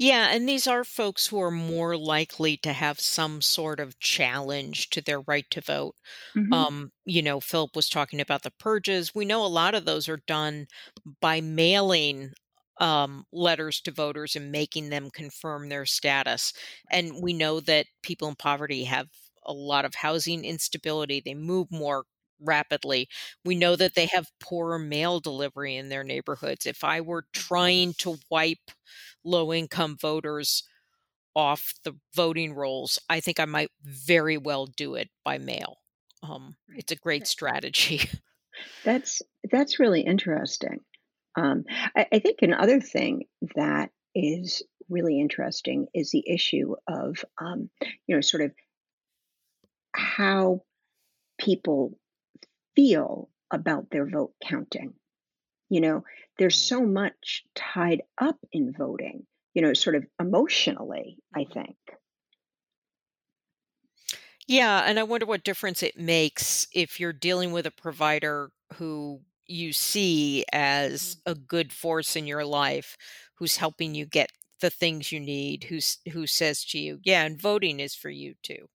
Yeah, 0.00 0.28
and 0.32 0.48
these 0.48 0.66
are 0.66 0.82
folks 0.82 1.26
who 1.26 1.40
are 1.42 1.50
more 1.50 1.94
likely 1.96 2.56
to 2.58 2.72
have 2.72 2.98
some 2.98 3.42
sort 3.42 3.78
of 3.80 3.98
challenge 4.00 4.88
to 4.90 5.02
their 5.02 5.20
right 5.20 5.48
to 5.50 5.60
vote. 5.60 5.94
Mm-hmm. 6.36 6.52
Um, 6.52 6.92
you 7.04 7.22
know, 7.22 7.38
Philip 7.40 7.76
was 7.76 7.88
talking 7.90 8.20
about 8.20 8.42
the 8.42 8.50
purges. 8.52 9.14
We 9.14 9.26
know 9.26 9.44
a 9.44 9.48
lot 9.48 9.74
of 9.74 9.84
those 9.84 10.08
are 10.08 10.22
done 10.26 10.68
by 11.20 11.42
mailing 11.42 12.32
um, 12.78 13.26
letters 13.32 13.80
to 13.82 13.92
voters 13.92 14.36
and 14.36 14.50
making 14.50 14.88
them 14.90 15.10
confirm 15.10 15.68
their 15.68 15.86
status. 15.86 16.54
And 16.90 17.22
we 17.22 17.34
know 17.34 17.60
that 17.60 17.86
people 18.02 18.28
in 18.28 18.36
poverty 18.36 18.84
have 18.84 19.08
a 19.44 19.52
lot 19.52 19.84
of 19.84 19.94
housing 19.96 20.44
instability. 20.46 21.20
They 21.20 21.34
move 21.34 21.68
more 21.70 22.06
rapidly. 22.40 23.08
We 23.44 23.54
know 23.54 23.76
that 23.76 23.94
they 23.94 24.06
have 24.06 24.30
poorer 24.40 24.78
mail 24.78 25.20
delivery 25.20 25.76
in 25.76 25.88
their 25.88 26.04
neighborhoods. 26.04 26.66
If 26.66 26.84
I 26.84 27.00
were 27.00 27.26
trying 27.32 27.94
to 27.98 28.18
wipe 28.30 28.70
low 29.24 29.52
income 29.52 29.96
voters 29.96 30.64
off 31.34 31.74
the 31.84 31.94
voting 32.14 32.54
rolls, 32.54 32.98
I 33.08 33.20
think 33.20 33.40
I 33.40 33.44
might 33.44 33.70
very 33.82 34.38
well 34.38 34.66
do 34.66 34.94
it 34.94 35.10
by 35.24 35.38
mail. 35.38 35.78
Um, 36.22 36.56
it's 36.68 36.92
a 36.92 36.96
great 36.96 37.26
strategy. 37.26 38.08
That's 38.84 39.22
that's 39.50 39.78
really 39.78 40.02
interesting. 40.02 40.80
Um, 41.36 41.64
I, 41.96 42.06
I 42.12 42.18
think 42.18 42.42
another 42.42 42.80
thing 42.80 43.24
that 43.54 43.90
is 44.14 44.62
really 44.88 45.20
interesting 45.20 45.86
is 45.94 46.10
the 46.10 46.24
issue 46.28 46.74
of, 46.88 47.24
um, 47.40 47.70
you 48.06 48.16
know, 48.16 48.20
sort 48.20 48.42
of 48.42 48.52
how 49.94 50.62
people 51.38 51.99
feel 52.76 53.28
about 53.50 53.90
their 53.90 54.06
vote 54.06 54.32
counting. 54.42 54.94
You 55.68 55.80
know, 55.80 56.04
there's 56.38 56.56
so 56.56 56.84
much 56.84 57.44
tied 57.54 58.02
up 58.18 58.38
in 58.52 58.72
voting, 58.76 59.26
you 59.54 59.62
know, 59.62 59.74
sort 59.74 59.96
of 59.96 60.04
emotionally, 60.18 61.18
I 61.34 61.44
think. 61.44 61.76
Yeah, 64.46 64.82
and 64.84 64.98
I 64.98 65.04
wonder 65.04 65.26
what 65.26 65.44
difference 65.44 65.82
it 65.82 65.96
makes 65.96 66.66
if 66.74 66.98
you're 66.98 67.12
dealing 67.12 67.52
with 67.52 67.66
a 67.66 67.70
provider 67.70 68.50
who 68.74 69.20
you 69.50 69.72
see 69.72 70.44
as 70.52 71.16
mm. 71.16 71.32
a 71.32 71.34
good 71.34 71.72
force 71.72 72.16
in 72.16 72.26
your 72.26 72.44
life 72.44 72.96
who's 73.34 73.56
helping 73.56 73.94
you 73.94 74.06
get 74.06 74.30
the 74.60 74.70
things 74.70 75.10
you 75.10 75.18
need 75.18 75.64
who's 75.64 75.98
who 76.12 76.26
says 76.26 76.64
to 76.64 76.78
you 76.78 77.00
yeah 77.02 77.24
and 77.24 77.40
voting 77.40 77.80
is 77.80 77.94
for 77.94 78.10
you 78.10 78.34
too 78.42 78.68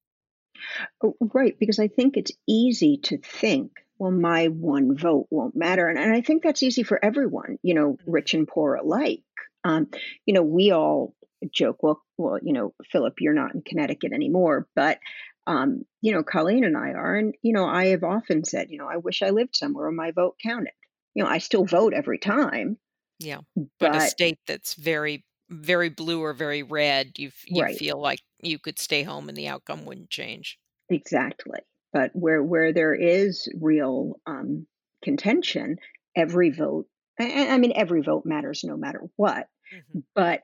oh, 1.04 1.16
right 1.34 1.58
because 1.60 1.80
i 1.80 1.88
think 1.88 2.18
it's 2.18 2.32
easy 2.48 2.98
to 2.98 3.18
think 3.20 3.72
well 3.98 4.12
my 4.12 4.48
one 4.48 4.98
vote 4.98 5.28
won't 5.30 5.56
matter 5.56 5.88
and, 5.88 5.98
and 5.98 6.14
i 6.14 6.22
think 6.22 6.44
that's 6.44 6.64
easy 6.64 6.84
for 6.84 7.04
everyone 7.04 7.58
you 7.64 7.74
know 7.74 7.94
mm-hmm. 7.94 8.12
rich 8.12 8.34
and 8.34 8.48
poor 8.48 8.76
alike 8.76 9.22
um, 9.64 9.88
you 10.26 10.34
know 10.34 10.44
we 10.44 10.72
all 10.72 11.16
joke 11.52 11.84
well 11.84 12.02
well 12.18 12.40
you 12.42 12.54
know 12.54 12.74
philip 12.92 13.16
you're 13.20 13.34
not 13.34 13.54
in 13.54 13.62
connecticut 13.62 14.14
anymore 14.14 14.68
but 14.76 15.00
um, 15.48 15.86
you 16.02 16.12
know, 16.12 16.24
Colleen 16.24 16.64
and 16.64 16.78
I 16.78 16.92
are. 16.92 17.16
And, 17.16 17.36
you 17.42 17.54
know, 17.54 17.66
I 17.66 17.88
have 17.88 18.04
often 18.04 18.44
said, 18.44 18.72
you 18.72 18.78
know, 18.78 18.88
I 18.88 18.98
wish 18.98 19.22
I 19.22 19.30
lived 19.30 19.56
somewhere 19.56 19.86
where 19.86 19.92
my 19.92 20.12
vote 20.12 20.36
counted. 20.42 20.74
You 21.14 21.24
know, 21.24 21.30
I 21.30 21.38
still 21.38 21.66
vote 21.66 21.94
every 21.94 22.18
time. 22.18 22.78
Yeah. 23.20 23.40
But, 23.56 23.68
but 23.80 23.96
a 23.96 24.02
state 24.02 24.40
that's 24.48 24.74
very, 24.74 25.24
very 25.50 25.90
blue 25.90 26.22
or 26.22 26.34
very 26.34 26.64
red, 26.64 27.14
you, 27.18 27.32
you 27.46 27.62
right. 27.62 27.78
feel 27.78 28.00
like 28.00 28.20
you 28.42 28.60
could 28.60 28.80
stay 28.80 29.04
home 29.04 29.30
and 29.30 29.38
the 29.38 29.48
outcome 29.48 29.86
wouldn't 29.86 30.10
change. 30.10 30.58
Exactly. 30.90 31.60
But 31.96 32.12
where, 32.14 32.44
where 32.44 32.74
there 32.74 32.94
is 32.94 33.48
real 33.62 34.20
um, 34.28 34.68
contention, 35.02 35.78
every 36.14 36.50
vote, 36.50 36.88
I, 37.18 37.48
I, 37.52 37.58
mean, 37.58 37.72
every 37.74 38.02
vote 38.02 38.24
matters 38.26 38.66
no 38.66 38.76
matter 38.76 39.02
what. 39.16 39.48
Mm-hmm. 39.74 40.00
But 40.14 40.42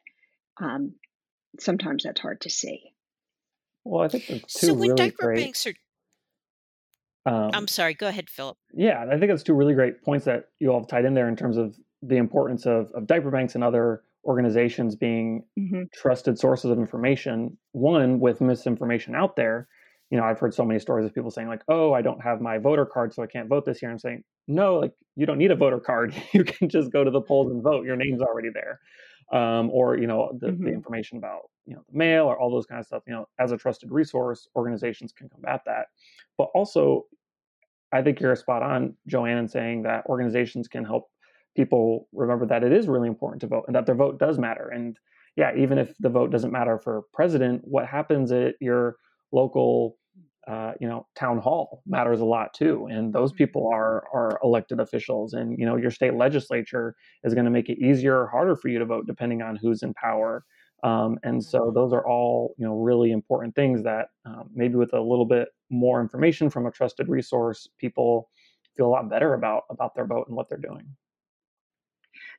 um, 0.62 0.94
sometimes 1.60 2.04
that's 2.04 2.22
hard 2.22 2.40
to 2.42 2.50
see. 2.50 2.94
Well, 3.84 4.02
I 4.02 4.08
think 4.08 4.28
there's 4.28 4.44
two 4.44 4.68
So 4.68 4.74
when 4.74 4.92
really 4.92 4.96
diaper 4.96 5.26
great. 5.26 5.40
banks 5.40 5.68
are 5.68 5.74
I'm 7.26 7.54
um 7.54 7.68
sorry, 7.68 7.96
go 7.96 8.08
ahead, 8.08 8.30
Philip. 8.30 8.58
yeah, 8.74 9.06
I 9.12 9.20
think 9.20 9.30
it's 9.30 9.44
two 9.44 9.54
really 9.54 9.74
great 9.74 10.02
points 10.04 10.26
that 10.26 10.46
you 10.60 10.72
all 10.72 10.80
have 10.80 10.88
tied 10.88 11.04
in 11.04 11.16
there 11.16 11.28
in 11.28 11.36
terms 11.36 11.58
of 11.58 11.76
the 12.02 12.16
importance 12.16 12.66
of, 12.66 12.92
of 12.94 13.08
diaper 13.08 13.30
banks 13.30 13.56
and 13.56 13.64
other 13.64 14.04
organizations 14.24 14.96
being 14.96 15.44
hmm 15.58 15.84
trusted 15.94 16.40
sources 16.40 16.72
of 16.72 16.80
information. 16.80 17.58
One, 17.74 18.22
with 18.22 18.40
misinformation 18.40 19.16
out 19.16 19.36
there, 19.36 19.68
you 20.12 20.18
know, 20.18 20.24
I've 20.24 20.40
heard 20.40 20.54
so 20.54 20.66
many 20.66 20.80
stories 20.80 21.06
of 21.06 21.16
people 21.16 21.32
saying 21.32 21.48
like, 21.48 21.64
"Oh, 21.68 21.94
I 21.94 22.02
don't 22.02 22.22
have 22.22 22.42
my 22.42 22.58
voter 22.58 22.86
card, 22.86 23.14
so 23.14 23.24
I 23.24 23.28
can't 23.28 23.48
vote 23.48 23.66
this 23.66 23.82
year." 23.82 23.90
I'm 23.90 23.98
saying, 23.98 24.24
no, 24.48 24.78
like 24.78 24.92
you 25.16 25.26
don't 25.26 25.38
need 25.38 25.52
a 25.52 25.56
voter 25.56 25.80
card. 25.80 26.14
You 26.34 26.44
can 26.44 26.70
just 26.70 26.92
go 26.92 27.04
to 27.04 27.12
the 27.12 27.22
polls 27.22 27.52
and 27.52 27.64
vote. 27.64 27.86
Your 27.86 27.96
name's 27.96 28.22
already 28.22 28.50
there 28.54 28.80
um, 29.32 29.70
or 29.72 29.98
you 29.98 30.08
know 30.08 30.32
the, 30.40 30.48
mm-hmm. 30.48 30.66
the 30.66 30.72
information 30.72 31.18
about 31.18 31.50
you 31.66 31.76
know 31.76 31.84
the 31.90 31.98
mail 31.98 32.26
or 32.26 32.40
all 32.40 32.52
those 32.52 32.66
kind 32.66 32.80
of 32.80 32.86
stuff 32.86 33.04
you 33.08 33.14
know 33.14 33.28
as 33.40 33.52
a 33.52 33.58
trusted 33.58 33.92
resource 33.92 34.48
organizations 34.56 35.12
can 35.12 35.30
combat 35.30 35.62
that 35.66 35.88
but 36.38 36.50
also 36.54 37.06
i 37.94 38.02
think 38.02 38.20
you're 38.20 38.36
spot 38.36 38.62
on 38.62 38.96
joanne 39.08 39.38
in 39.38 39.48
saying 39.48 39.82
that 39.84 40.06
organizations 40.08 40.68
can 40.68 40.84
help 40.84 41.08
people 41.56 42.08
remember 42.14 42.46
that 42.46 42.64
it 42.64 42.72
is 42.72 42.88
really 42.88 43.08
important 43.08 43.42
to 43.42 43.48
vote 43.48 43.64
and 43.68 43.76
that 43.76 43.86
their 43.86 43.96
vote 43.96 44.20
does 44.20 44.38
matter 44.38 44.70
and 44.70 44.98
yeah 45.36 45.52
even 45.58 45.78
if 45.78 45.94
the 46.00 46.10
vote 46.10 46.32
doesn't 46.32 46.52
matter 46.52 46.78
for 46.78 47.04
president 47.14 47.62
what 47.64 47.86
happens 47.86 48.32
at 48.32 48.56
your 48.60 48.98
local 49.32 49.98
uh, 50.48 50.74
you 50.80 50.88
know, 50.88 51.06
town 51.16 51.38
hall 51.38 51.84
matters 51.86 52.20
a 52.20 52.26
lot 52.26 52.54
too, 52.54 52.88
and 52.90 53.14
those 53.14 53.32
people 53.32 53.64
mm-hmm. 53.64 53.76
are 53.76 54.04
are 54.14 54.40
elected 54.44 54.80
officials, 54.80 55.34
and 55.34 55.58
you 55.58 55.66
know, 55.66 55.76
your 55.76 55.92
state 55.92 56.16
legislature 56.16 56.96
is 57.24 57.34
going 57.34 57.46
to 57.46 57.52
make 57.52 57.70
it 57.70 57.78
easier 57.80 58.22
or 58.22 58.28
harder 58.28 58.56
for 58.56 58.68
you 58.70 58.80
to 58.80 58.86
vote 58.86 59.06
depending 59.08 59.42
on 59.42 59.56
who's 59.56 59.84
in 59.84 59.94
power. 59.94 60.44
Um, 60.84 61.20
and 61.24 61.44
so 61.44 61.60
Mm-hmm. 61.60 61.76
those 61.76 61.94
are 61.94 62.08
all 62.08 62.56
you 62.58 62.66
know 62.66 62.76
really 62.76 63.12
important 63.12 63.56
things 63.56 63.84
that 63.84 64.08
um, 64.26 64.50
maybe 64.54 64.76
with 64.76 64.94
a 64.94 65.02
little 65.02 65.26
bit 65.26 65.50
more 65.70 66.02
information 66.02 66.50
from 66.50 66.66
a 66.66 66.72
trusted 66.72 67.08
resource, 67.08 67.68
people 67.78 68.30
feel 68.76 68.88
a 68.88 68.90
lot 68.90 69.10
better 69.10 69.34
about 69.34 69.64
about 69.70 69.94
their 69.96 70.06
vote 70.08 70.28
and 70.28 70.36
what 70.36 70.50
they're 70.50 70.58
doing. 70.58 70.96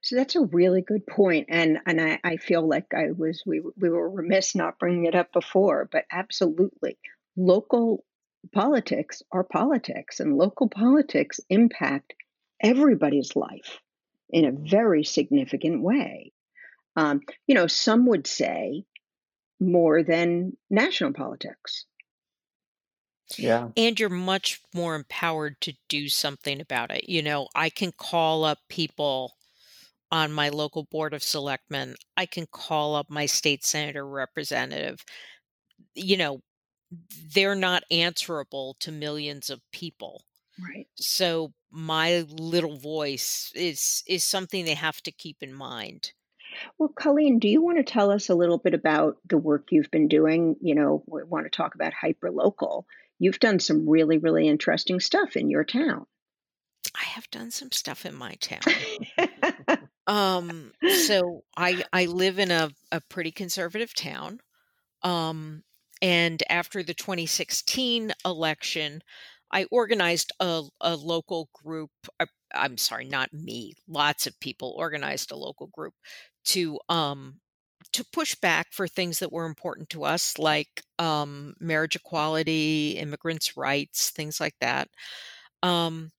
So 0.03 0.17
that's 0.17 0.35
a 0.35 0.43
really 0.47 0.83
good 0.83 1.07
point, 1.07 1.47
and 1.51 1.79
and 1.87 2.01
I, 2.01 2.19
I 2.25 2.37
feel 2.37 2.67
like 2.67 2.93
I 2.93 3.13
was 3.17 3.43
we 3.47 3.63
we 3.77 3.89
were 3.89 4.11
remiss 4.11 4.55
not 4.57 4.79
bringing 4.79 5.07
it 5.07 5.15
up 5.15 5.33
before, 5.33 5.89
but 5.91 6.05
absolutely, 6.11 6.99
local 7.37 8.05
politics 8.53 9.23
are 9.31 9.45
politics, 9.45 10.21
and 10.21 10.37
local 10.37 10.69
politics 10.69 11.41
impact 11.49 12.15
everybody's 12.62 13.37
life 13.37 13.79
in 14.31 14.45
a 14.45 14.53
very 14.53 15.05
significant 15.05 15.83
way. 15.83 16.33
Um, 16.97 17.21
you 17.47 17.55
know, 17.55 17.67
some 17.67 18.07
would 18.07 18.27
say 18.27 18.85
more 19.61 20.03
than 20.03 20.57
national 20.71 21.12
politics. 21.12 21.87
Yeah. 23.39 23.69
And 23.77 23.99
you're 23.99 24.09
much 24.09 24.61
more 24.75 24.95
empowered 24.95 25.61
to 25.62 25.73
do 25.89 26.09
something 26.09 26.61
about 26.61 26.91
it. 26.91 27.09
You 27.09 27.23
know, 27.23 27.49
I 27.55 27.71
can 27.71 27.93
call 27.93 28.45
up 28.45 28.59
people 28.69 29.35
on 30.11 30.33
my 30.33 30.51
local 30.51 30.85
board 30.91 31.15
of 31.15 31.23
selectmen. 31.23 31.95
I 32.17 32.27
can 32.27 32.47
call 32.51 32.95
up 32.95 33.09
my 33.09 33.25
state 33.27 33.65
senator 33.65 34.07
representative. 34.07 35.03
You 35.95 36.19
know, 36.19 36.43
they're 37.35 37.55
not 37.55 37.85
answerable 37.91 38.77
to 38.81 38.93
millions 38.93 39.51
of 39.51 39.61
people. 39.73 40.25
Right. 40.63 40.87
So 40.97 41.53
my 41.71 42.27
little 42.29 42.79
voice 42.79 43.51
is 43.55 44.03
is 44.07 44.25
something 44.25 44.65
they 44.65 44.75
have 44.75 45.01
to 45.03 45.13
keep 45.13 45.39
in 45.41 45.55
mind. 45.55 46.13
Well, 46.79 46.91
Colleen, 46.91 47.39
do 47.39 47.49
you 47.49 47.63
want 47.63 47.79
to 47.79 47.85
tell 47.85 48.11
us 48.11 48.29
a 48.29 48.35
little 48.35 48.59
bit 48.59 48.75
about 48.75 49.17
the 49.27 49.39
work 49.39 49.69
you've 49.71 49.91
been 49.91 50.09
doing? 50.09 50.57
You 50.61 50.75
know, 50.75 51.03
we 51.07 51.23
want 51.25 51.47
to 51.47 51.51
talk 51.51 51.75
about 51.75 51.95
hyperlocal. 51.95 52.85
You've 53.19 53.41
done 53.41 53.59
some 53.59 53.89
really, 53.89 54.19
really 54.19 54.49
interesting 54.49 55.01
stuff 55.01 55.37
in 55.37 55.49
your 55.49 55.65
town. 55.65 56.07
I 56.95 57.05
have 57.05 57.31
done 57.31 57.51
some 57.51 57.73
stuff 57.73 58.05
in 58.05 58.15
my 58.15 58.35
town. 58.41 58.61
um, 60.07 60.73
so 61.05 61.45
I 61.57 61.83
I 61.93 62.07
live 62.07 62.39
in 62.39 62.51
a, 62.51 62.71
a 62.91 63.01
pretty 63.09 63.31
conservative 63.31 63.95
town. 63.95 64.41
Um, 65.03 65.63
and 66.03 66.43
after 66.51 66.83
the 66.85 66.95
2016 66.95 68.13
election, 68.27 69.03
I 69.53 69.67
organized 69.73 70.33
a, 70.41 70.65
a 70.83 70.97
local 70.97 71.51
group. 71.55 71.93
uh, 72.21 72.27
I'm 72.55 72.79
sorry, 72.79 73.07
not 73.07 73.33
me. 73.33 73.75
Lots 73.89 74.27
of 74.27 74.39
people 74.41 74.75
organized 74.79 75.31
a 75.33 75.37
local 75.37 75.69
group 75.69 75.95
to 76.47 76.81
um, 76.91 77.41
to 77.93 78.05
push 78.13 78.35
back 78.37 78.69
for 78.73 78.89
things 78.89 79.21
that 79.21 79.33
were 79.33 79.47
important 79.47 79.91
to 79.91 80.05
us, 80.05 80.39
like 80.39 80.83
um, 80.99 81.55
marriage 81.61 81.97
equality, 81.97 82.93
immigrants' 82.93 83.57
rights, 83.57 84.11
things 84.11 84.41
like 84.41 84.55
that. 84.61 84.89
Um, 85.63 86.13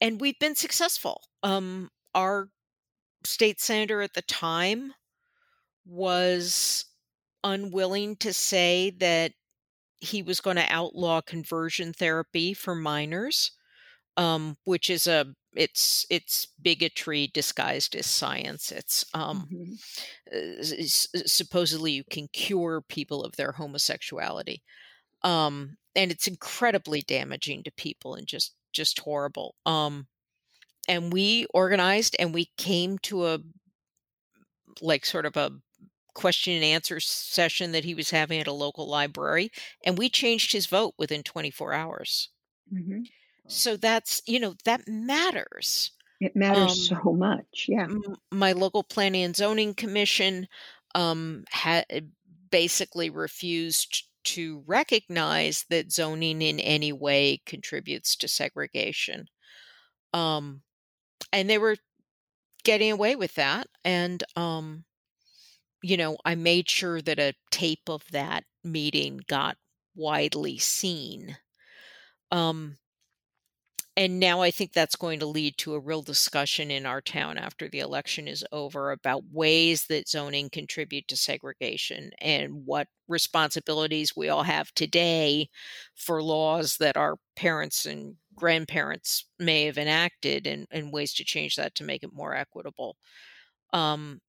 and 0.00 0.20
we've 0.20 0.38
been 0.38 0.54
successful. 0.54 1.22
Um, 1.42 1.90
our 2.14 2.48
state 3.24 3.60
senator 3.60 4.02
at 4.02 4.14
the 4.14 4.22
time 4.22 4.94
was 5.86 6.86
unwilling 7.44 8.16
to 8.16 8.32
say 8.32 8.90
that 8.98 9.32
he 10.00 10.22
was 10.22 10.40
going 10.40 10.56
to 10.56 10.72
outlaw 10.72 11.20
conversion 11.20 11.92
therapy 11.92 12.54
for 12.54 12.74
minors, 12.74 13.52
um, 14.16 14.56
which 14.64 14.90
is 14.90 15.06
a 15.08 15.34
it's 15.56 16.06
it's 16.10 16.46
bigotry 16.62 17.28
disguised 17.28 17.96
as 17.96 18.06
science. 18.06 18.72
It's 18.72 19.04
um, 19.14 19.50
Mhm. 19.50 19.80
uh, 20.32 20.36
s- 20.38 21.08
supposedly 21.26 21.92
you 21.92 22.04
can 22.04 22.28
cure 22.28 22.82
people 22.88 23.24
of 23.24 23.36
their 23.36 23.52
homosexuality, 23.52 24.62
um, 25.22 25.76
and 25.96 26.10
it's 26.12 26.28
incredibly 26.28 27.02
damaging 27.02 27.64
to 27.64 27.72
people 27.72 28.14
and 28.16 28.26
just 28.26 28.56
just 28.72 29.00
horrible. 29.00 29.56
Um, 29.66 30.08
and 30.88 31.12
we 31.12 31.46
organized 31.54 32.16
and 32.18 32.34
we 32.34 32.46
came 32.58 32.98
to 33.00 33.26
a 33.28 33.40
like 34.80 35.04
sort 35.04 35.26
of 35.26 35.36
a 35.36 35.50
question 36.20 36.54
and 36.54 36.64
answer 36.64 37.00
session 37.00 37.72
that 37.72 37.84
he 37.84 37.94
was 37.94 38.10
having 38.10 38.40
at 38.40 38.46
a 38.46 38.52
local 38.52 38.88
library 38.88 39.50
and 39.84 39.98
we 39.98 40.08
changed 40.10 40.52
his 40.52 40.66
vote 40.66 40.94
within 40.98 41.22
24 41.22 41.72
hours 41.72 42.30
Mhm. 42.70 43.10
so 43.48 43.76
that's 43.76 44.22
you 44.26 44.38
know 44.38 44.54
that 44.64 44.86
matters 44.86 45.92
It 46.20 46.36
matters 46.36 46.74
um 46.74 46.88
so 46.88 47.12
much. 47.12 47.66
Yeah. 47.68 47.88
m- 47.88 48.16
my 48.32 48.52
local 48.52 48.82
planning 48.84 49.24
and 49.24 49.36
zoning 49.36 49.74
commission 49.74 50.48
um 50.94 51.44
had 51.50 52.12
basically 52.50 53.10
refused 53.10 54.04
to 54.24 54.64
recognize 54.66 55.64
that 55.70 55.92
zoning 55.92 56.42
in 56.42 56.60
any 56.60 56.92
way 56.92 57.40
contributes 57.46 58.16
to 58.16 58.28
segregation 58.28 59.26
um 60.14 60.62
and 61.32 61.50
they 61.50 61.58
were 61.58 61.76
getting 62.64 62.92
away 62.92 63.16
with 63.16 63.34
that 63.36 63.68
and 63.84 64.24
um 64.36 64.84
you 65.82 65.96
know, 65.96 66.16
I 66.24 66.34
made 66.34 66.68
sure 66.68 67.00
that 67.02 67.18
a 67.18 67.34
tape 67.50 67.88
of 67.88 68.04
that 68.12 68.44
meeting 68.64 69.20
got 69.28 69.56
widely 69.94 70.58
seen. 70.58 71.38
Um, 72.30 72.78
and 73.96 74.20
now 74.20 74.40
I 74.40 74.50
think 74.50 74.72
that's 74.72 74.96
going 74.96 75.18
to 75.20 75.26
lead 75.26 75.58
to 75.58 75.74
a 75.74 75.80
real 75.80 76.00
discussion 76.00 76.70
in 76.70 76.86
our 76.86 77.00
town 77.00 77.36
after 77.36 77.68
the 77.68 77.80
election 77.80 78.28
is 78.28 78.44
over 78.52 78.92
about 78.92 79.24
ways 79.32 79.86
that 79.86 80.08
zoning 80.08 80.48
contribute 80.48 81.08
to 81.08 81.16
segregation 81.16 82.12
and 82.20 82.64
what 82.64 82.86
responsibilities 83.08 84.14
we 84.16 84.28
all 84.28 84.44
have 84.44 84.72
today 84.74 85.48
for 85.96 86.22
laws 86.22 86.76
that 86.78 86.96
our 86.96 87.16
parents 87.36 87.84
and 87.84 88.16
grandparents 88.34 89.26
may 89.38 89.64
have 89.64 89.76
enacted 89.76 90.46
and, 90.46 90.66
and 90.70 90.92
ways 90.92 91.12
to 91.14 91.24
change 91.24 91.56
that 91.56 91.74
to 91.74 91.84
make 91.84 92.02
it 92.04 92.12
more 92.12 92.34
equitable. 92.34 92.96
Um, 93.72 94.20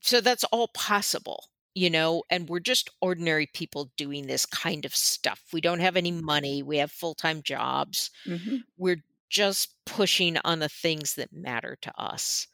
so 0.00 0.20
that's 0.20 0.44
all 0.44 0.68
possible, 0.68 1.46
you 1.74 1.90
know, 1.90 2.22
and 2.30 2.48
we're 2.48 2.60
just 2.60 2.90
ordinary 3.00 3.46
people 3.54 3.92
doing 3.96 4.26
this 4.26 4.46
kind 4.46 4.84
of 4.84 4.94
stuff. 4.96 5.42
We 5.52 5.60
don't 5.60 5.80
have 5.80 5.96
any 5.96 6.12
money, 6.12 6.62
we 6.62 6.78
have 6.78 6.90
full-time 6.92 7.42
jobs. 7.42 8.10
Mhm. 8.26 8.64
We're 8.76 9.04
just 9.30 9.76
pushing 9.86 10.38
on 10.44 10.58
the 10.60 10.68
things 10.68 11.14
that 11.16 11.32
matter 11.32 11.76
to 11.82 11.92
us. 12.00 12.46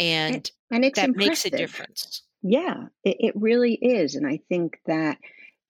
And 0.00 0.34
And 0.34 0.50
and 0.70 0.84
it's 0.84 1.00
that 1.00 1.14
makes 1.14 1.44
a 1.44 1.50
difference. 1.50 2.22
Yeah, 2.42 2.86
it, 3.04 3.16
it 3.20 3.36
really 3.36 3.74
is. 3.74 4.14
And 4.14 4.26
I 4.26 4.38
think 4.48 4.78
that, 4.86 5.18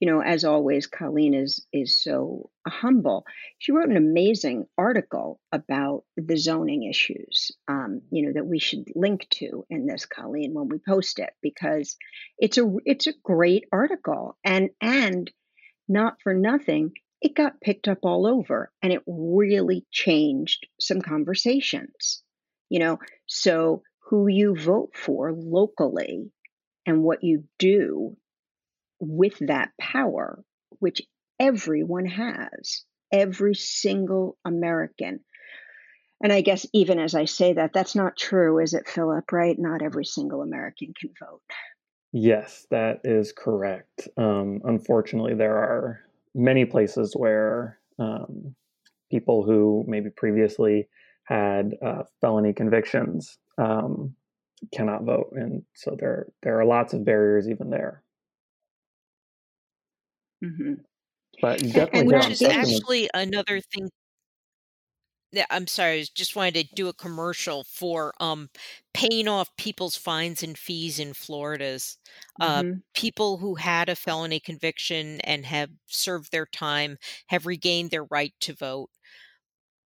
you 0.01 0.09
know, 0.09 0.23
as 0.23 0.45
always, 0.45 0.87
Colleen 0.87 1.35
is 1.35 1.67
is 1.73 2.01
so 2.01 2.51
humble. 2.67 3.25
She 3.59 3.73
wrote 3.73 3.89
an 3.89 3.97
amazing 3.97 4.67
article 4.77 5.41
about 5.51 6.05
the 6.17 6.37
zoning 6.37 6.85
issues, 6.85 7.51
um, 7.67 8.03
you 8.11 8.27
know, 8.27 8.33
that 8.35 8.47
we 8.47 8.61
should 8.61 8.85
link 8.95 9.27
to 9.31 9.65
in 9.69 9.87
this, 9.87 10.07
Colleen, 10.07 10.55
when 10.55 10.69
we 10.69 10.79
post 10.79 11.19
it, 11.19 11.31
because 11.43 11.97
it's 12.39 12.59
a 12.59 12.77
it's 12.85 13.09
a 13.09 13.15
great 13.25 13.65
article. 13.73 14.39
And 14.45 14.71
and 14.81 15.31
not 15.89 16.23
for 16.23 16.33
nothing, 16.33 16.93
it 17.21 17.35
got 17.35 17.61
picked 17.61 17.89
up 17.89 17.99
all 18.05 18.27
over 18.27 18.71
and 18.83 18.93
it 18.93 19.03
really 19.07 19.85
changed 19.91 20.69
some 20.79 21.01
conversations. 21.01 22.23
You 22.69 22.79
know, 22.79 22.99
so 23.27 23.83
who 24.09 24.29
you 24.29 24.55
vote 24.55 24.91
for 24.95 25.33
locally 25.33 26.31
and 26.87 27.03
what 27.03 27.25
you 27.25 27.45
do 27.59 28.17
with 29.01 29.39
that 29.41 29.71
power, 29.81 30.43
which 30.81 31.03
everyone 31.39 32.07
has, 32.07 32.85
every 33.13 33.55
single 33.55 34.37
American. 34.45 35.21
And 36.23 36.33
I 36.33 36.41
guess 36.41 36.67
even 36.73 36.99
as 36.99 37.15
I 37.15 37.27
say 37.27 37.53
that, 37.53 37.73
that's 37.73 37.95
not 37.95 38.17
true, 38.17 38.59
is 38.59 38.75
it, 38.75 38.89
Philip? 38.89 39.31
Right? 39.31 39.57
Not 39.59 39.83
every 39.83 40.05
single 40.05 40.43
American 40.43 40.93
can 40.99 41.11
vote. 41.21 41.43
Yes, 42.13 42.67
that 42.71 43.01
is 43.05 43.33
correct. 43.33 44.09
Um, 44.17 44.61
unfortunately, 44.65 45.35
there 45.35 45.57
are 45.57 46.01
many 46.35 46.65
places 46.65 47.15
where 47.15 47.79
um, 47.99 48.55
people 49.11 49.45
who 49.45 49.85
maybe 49.87 50.11
previously 50.11 50.89
had 51.25 51.75
uh, 51.85 52.05
felony 52.21 52.53
convictions 52.55 53.39
um, 53.59 54.15
cannot 54.73 55.05
vote, 55.05 55.33
and 55.33 55.63
so 55.75 55.97
there 55.99 56.27
there 56.43 56.59
are 56.59 56.65
lots 56.65 56.95
of 56.95 57.05
barriers 57.05 57.49
even 57.49 57.71
there. 57.71 58.03
Hmm 60.43 60.75
But 61.43 61.63
you 61.63 61.73
definitely 61.73 62.07
and 62.07 62.07
Which 62.07 62.29
is 62.31 62.45
actually 62.49 63.11
another 63.13 63.61
thing 63.61 63.91
I'm 65.51 65.67
sorry. 65.67 66.01
I 66.01 66.07
just 66.15 66.37
wanted 66.37 66.55
to 66.69 66.75
do 66.75 66.89
a 66.89 66.95
commercial 66.95 67.65
for 67.65 68.15
um 68.21 68.49
paying 68.95 69.29
off 69.29 69.55
people's 69.57 69.97
fines 69.97 70.43
and 70.43 70.57
fees 70.59 70.99
in 70.99 71.13
Florida's. 71.15 71.99
Uh, 72.41 72.65
hmm 72.65 72.83
people 72.95 73.37
who 73.39 73.55
had 73.57 73.89
a 73.89 73.95
felony 73.97 74.41
conviction 74.41 75.21
and 75.23 75.45
have 75.47 75.71
served 75.87 76.33
their 76.33 76.47
time 76.47 76.97
have 77.29 77.47
regained 77.47 77.91
their 77.91 78.05
right 78.05 78.33
to 78.41 78.55
vote, 78.55 78.91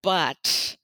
but 0.02 0.76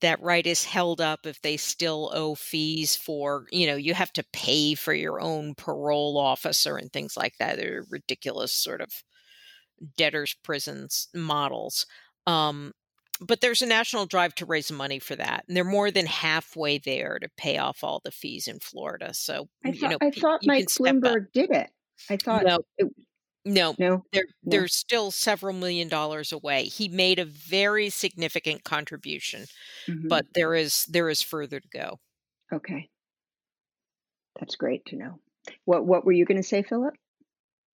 that 0.00 0.20
right 0.22 0.46
is 0.46 0.64
held 0.64 1.00
up 1.00 1.26
if 1.26 1.40
they 1.42 1.56
still 1.56 2.10
owe 2.14 2.34
fees 2.34 2.96
for, 2.96 3.46
you 3.52 3.66
know, 3.66 3.76
you 3.76 3.94
have 3.94 4.12
to 4.14 4.24
pay 4.32 4.74
for 4.74 4.94
your 4.94 5.20
own 5.20 5.54
parole 5.56 6.18
officer 6.18 6.76
and 6.76 6.92
things 6.92 7.16
like 7.16 7.36
that. 7.38 7.56
They're 7.58 7.84
ridiculous 7.90 8.52
sort 8.54 8.80
of 8.82 9.04
debtors' 9.96 10.36
prisons 10.42 11.08
models. 11.14 11.86
Um, 12.26 12.72
but 13.20 13.40
there's 13.40 13.62
a 13.62 13.66
national 13.66 14.06
drive 14.06 14.34
to 14.36 14.46
raise 14.46 14.72
money 14.72 14.98
for 14.98 15.14
that, 15.16 15.44
and 15.46 15.56
they're 15.56 15.64
more 15.64 15.90
than 15.90 16.06
halfway 16.06 16.78
there 16.78 17.18
to 17.20 17.28
pay 17.36 17.58
off 17.58 17.84
all 17.84 18.00
the 18.04 18.10
fees 18.10 18.48
in 18.48 18.58
Florida. 18.58 19.14
So 19.14 19.48
I 19.64 19.72
thought, 19.72 19.80
you 19.80 19.88
know, 19.88 19.98
I 20.00 20.10
thought 20.10 20.40
Mike 20.44 20.66
Bloomberg 20.66 21.26
did 21.32 21.50
it. 21.50 21.70
I 22.10 22.16
thought 22.16 22.44
no, 22.44 22.58
it, 22.78 22.88
no, 23.44 23.74
no, 23.78 24.04
they're 24.12 24.24
no. 24.42 24.50
they're 24.50 24.68
still 24.68 25.10
several 25.10 25.54
million 25.54 25.88
dollars 25.88 26.32
away. 26.32 26.64
He 26.64 26.88
made 26.88 27.18
a 27.18 27.24
very 27.24 27.90
significant 27.90 28.64
contribution, 28.64 29.46
mm-hmm. 29.88 30.08
but 30.08 30.26
there 30.34 30.54
is 30.54 30.86
there 30.86 31.08
is 31.08 31.22
further 31.22 31.60
to 31.60 31.68
go. 31.68 32.00
Okay, 32.52 32.88
that's 34.38 34.56
great 34.56 34.84
to 34.86 34.96
know. 34.96 35.18
What 35.64 35.86
what 35.86 36.04
were 36.04 36.12
you 36.12 36.24
going 36.24 36.40
to 36.40 36.46
say, 36.46 36.62
Philip? 36.62 36.94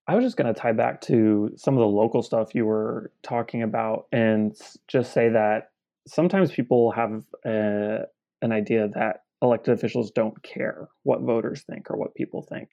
I 0.07 0.17
was 0.17 0.25
just 0.25 0.37
going 0.37 0.53
to 0.53 0.61
tie 0.61 0.73
back 0.73 1.01
to 1.03 1.53
some 1.57 1.75
of 1.75 1.81
the 1.81 1.87
local 1.87 2.23
stuff 2.23 2.55
you 2.55 2.67
were 2.67 3.13
talking 3.23 3.63
about 3.63 4.07
and 4.11 4.57
just 4.89 5.13
say 5.13 5.29
that 5.29 5.71
sometimes 6.07 6.51
people 6.51 6.91
have 6.93 7.23
a, 7.45 8.01
an 8.41 8.53
idea 8.53 8.89
that 8.95 9.23
elected 9.41 9.75
officials 9.75 10.11
don't 10.11 10.43
care 10.43 10.89
what 11.05 11.21
voters 11.21 11.63
think 11.63 11.91
or 11.91 11.97
what 11.97 12.15
people 12.15 12.43
think. 12.43 12.69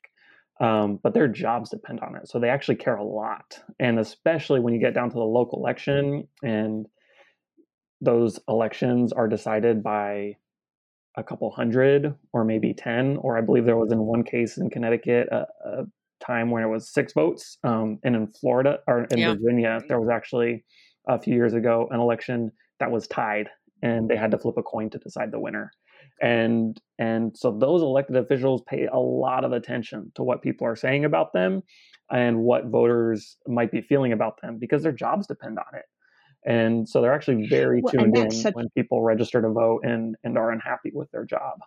Um, 0.60 1.00
but 1.02 1.14
their 1.14 1.28
jobs 1.28 1.70
depend 1.70 2.02
on 2.02 2.16
it. 2.16 2.28
So 2.28 2.40
they 2.40 2.50
actually 2.50 2.76
care 2.76 2.98
a 2.98 3.04
lot. 3.04 3.60
And 3.80 4.00
especially 4.00 4.60
when 4.60 4.74
you 4.74 4.80
get 4.80 4.94
down 4.94 5.10
to 5.10 5.16
the 5.16 5.24
local 5.24 5.60
election 5.60 6.28
and 6.44 6.88
those 8.02 8.40
elections 8.48 9.14
are 9.14 9.28
decided 9.28 9.84
by 9.84 10.36
a 11.16 11.24
couple 11.24 11.50
hundred 11.52 12.14
or 12.34 12.44
maybe 12.44 12.74
10, 12.74 13.18
or 13.18 13.38
I 13.38 13.42
believe 13.42 13.66
there 13.66 13.78
was 13.78 13.92
in 13.92 14.00
one 14.00 14.24
case 14.24 14.58
in 14.58 14.70
Connecticut 14.70 15.30
a, 15.32 15.48
a 15.66 15.86
time 16.20 16.52
when 16.52 16.64
it 16.64 16.68
was 16.68 16.92
six 16.92 17.14
votes. 17.14 17.58
Um, 17.64 18.00
and 18.04 18.16
in 18.16 18.28
Florida 18.28 18.80
or 18.88 19.06
in 19.06 19.18
yeah. 19.18 19.34
Virginia, 19.34 19.82
there 19.88 20.00
was 20.00 20.10
actually 20.10 20.64
a 21.08 21.20
few 21.20 21.34
years 21.34 21.54
ago 21.54 21.88
an 21.92 22.00
election 22.00 22.52
that 22.80 22.92
was 22.92 23.08
tied 23.08 23.50
and 23.82 24.10
they 24.10 24.16
had 24.16 24.32
to 24.32 24.38
flip 24.38 24.58
a 24.58 24.64
coin 24.64 24.90
to 24.90 24.98
decide 24.98 25.32
the 25.32 25.40
winner 25.40 25.72
and 26.22 26.82
and 26.98 27.36
so 27.38 27.52
those 27.52 27.82
elected 27.82 28.16
officials 28.18 28.62
pay 28.68 28.88
a 28.88 28.98
lot 28.98 29.44
of 29.44 29.52
attention 29.52 30.12
to 30.16 30.24
what 30.24 30.42
people 30.42 30.68
are 30.68 30.76
saying 30.76 31.06
about 31.06 31.34
them 31.34 31.62
and 32.12 32.38
what 32.40 32.66
voters 32.66 33.38
might 33.48 33.72
be 33.72 33.82
feeling 33.82 34.12
about 34.12 34.42
them 34.42 34.58
because 34.58 34.84
their 34.84 34.92
jobs 34.92 35.28
depend 35.28 35.58
on 35.58 35.78
it 35.78 35.86
and 36.46 36.88
so 36.88 37.02
they're 37.02 37.14
actually 37.14 37.48
very 37.48 37.82
well, 37.82 37.94
tuned 37.94 38.18
in 38.18 38.32
such... 38.32 38.54
when 38.54 38.70
people 38.76 39.02
register 39.02 39.42
to 39.42 39.50
vote 39.50 39.84
and 39.84 40.16
and 40.24 40.38
are 40.38 40.52
unhappy 40.52 40.92
with 40.94 41.10
their 41.12 41.26
job 41.26 41.60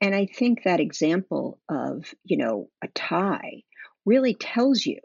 and 0.00 0.14
i 0.14 0.26
think 0.26 0.62
that 0.62 0.80
example 0.80 1.58
of 1.68 2.14
you 2.24 2.36
know 2.36 2.68
a 2.82 2.88
tie 2.88 3.62
really 4.04 4.34
tells 4.34 4.84
you 4.84 4.98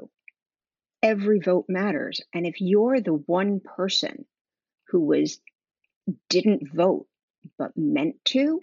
every 1.03 1.39
vote 1.39 1.65
matters 1.67 2.21
and 2.33 2.45
if 2.45 2.59
you're 2.59 2.99
the 3.01 3.13
one 3.13 3.59
person 3.59 4.25
who 4.89 5.01
was 5.01 5.39
didn't 6.29 6.71
vote 6.73 7.07
but 7.57 7.71
meant 7.75 8.15
to, 8.25 8.59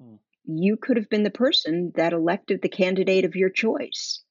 hmm. 0.00 0.16
you 0.44 0.76
could 0.76 0.96
have 0.96 1.08
been 1.08 1.22
the 1.22 1.30
person 1.30 1.92
that 1.96 2.12
elected 2.12 2.62
the 2.62 2.68
candidate 2.68 3.24
of 3.24 3.36
your 3.36 3.50
choice. 3.50 4.22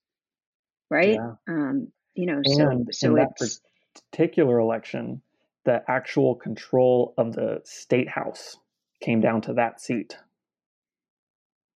Right? 0.90 1.14
Yeah. 1.14 1.32
Um, 1.48 1.88
you 2.14 2.26
know, 2.26 2.40
and 2.44 2.88
so 2.92 3.08
so 3.08 3.16
it's 3.16 3.60
particular 4.12 4.58
election, 4.58 5.20
the 5.64 5.82
actual 5.88 6.34
control 6.36 7.12
of 7.18 7.32
the 7.34 7.60
state 7.64 8.08
house 8.08 8.56
came 9.02 9.20
down 9.20 9.42
to 9.42 9.54
that 9.54 9.80
seat. 9.80 10.16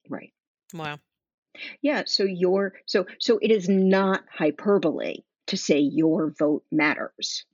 Right. 0.09 0.33
Wow. 0.73 0.99
Yeah, 1.83 2.05
so 2.07 2.25
your 2.25 2.75
so 2.87 3.07
so 3.19 3.39
it 3.43 3.51
is 3.51 3.69
not 3.69 4.23
hyperbole 4.33 5.17
to 5.49 5.57
say 5.57 5.79
your 5.79 6.33
vote 6.39 6.65
matters. 6.71 7.45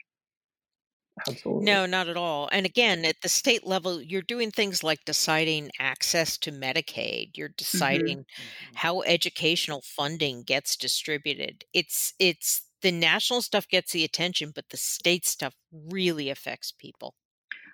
Absolutely. 1.27 1.65
No, 1.65 1.87
not 1.87 2.09
at 2.09 2.17
all. 2.17 2.49
And 2.53 2.67
again, 2.67 3.07
at 3.07 3.23
the 3.23 3.29
state 3.29 3.67
level, 3.67 4.03
you're 4.03 4.21
doing 4.21 4.51
things 4.51 4.85
like 4.85 5.05
deciding 5.07 5.71
access 5.81 6.37
to 6.39 6.53
Medicaid. 6.53 7.31
You're 7.37 7.49
mm-hmm. 7.49 7.55
deciding 7.57 8.19
mm-hmm. 8.19 8.75
how 8.75 9.01
educational 9.03 9.83
funding 9.83 10.43
gets 10.43 10.77
distributed. 10.77 11.65
It's 11.73 12.13
it's 12.19 12.67
the 12.83 12.93
national 12.93 13.41
stuff 13.41 13.67
gets 13.69 13.93
the 13.93 14.05
attention, 14.05 14.53
but 14.55 14.67
the 14.71 14.77
state 14.77 15.25
stuff 15.25 15.55
really 15.73 16.29
affects 16.29 16.71
people. 16.71 17.15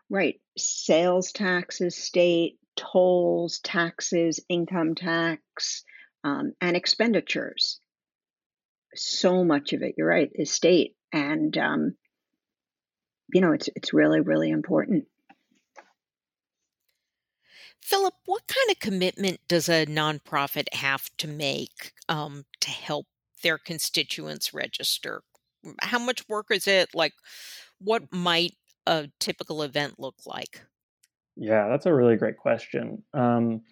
Right. 0.09 0.41
Sales 0.57 1.33
taxes, 1.33 1.97
state 1.97 2.59
tolls, 2.77 3.61
taxes, 3.61 4.41
income 4.49 4.95
tax, 4.95 5.85
um, 6.25 6.53
and 6.61 6.77
expenditures. 6.77 7.81
So 8.95 9.45
much 9.45 9.73
of 9.73 9.83
it, 9.83 9.95
you're 9.97 10.07
right, 10.09 10.31
is 10.35 10.51
state. 10.51 10.95
And 11.13 11.57
um, 11.59 11.97
you 13.33 13.41
know, 13.41 13.53
it's 13.53 13.69
it's 13.75 13.93
really 13.93 14.21
really 14.21 14.51
important. 14.51 15.07
Philip, 17.83 18.15
what 18.27 18.47
kind 18.47 18.71
of 18.71 18.79
commitment 18.79 19.41
does 19.49 19.69
a 19.69 19.87
nonprofit 19.87 20.73
have 20.73 21.11
to 21.19 21.27
make 21.27 21.93
um, 22.09 22.45
to 22.61 22.71
help 22.71 23.07
their 23.43 23.59
constituents 23.59 24.55
register? 24.55 25.23
How 25.81 25.99
much 25.99 26.29
work 26.29 26.47
is 26.51 26.69
it? 26.69 26.91
Like, 26.95 27.13
what 27.79 28.13
might 28.13 28.55
a 28.87 29.09
typical 29.19 29.63
event 29.63 29.99
look 29.99 30.15
like? 30.27 30.63
Yeah, 31.37 31.68
that's 31.68 31.87
a 31.87 31.95
really 31.95 32.16
great 32.16 32.37
question. 32.37 33.03
Um, 33.14 33.62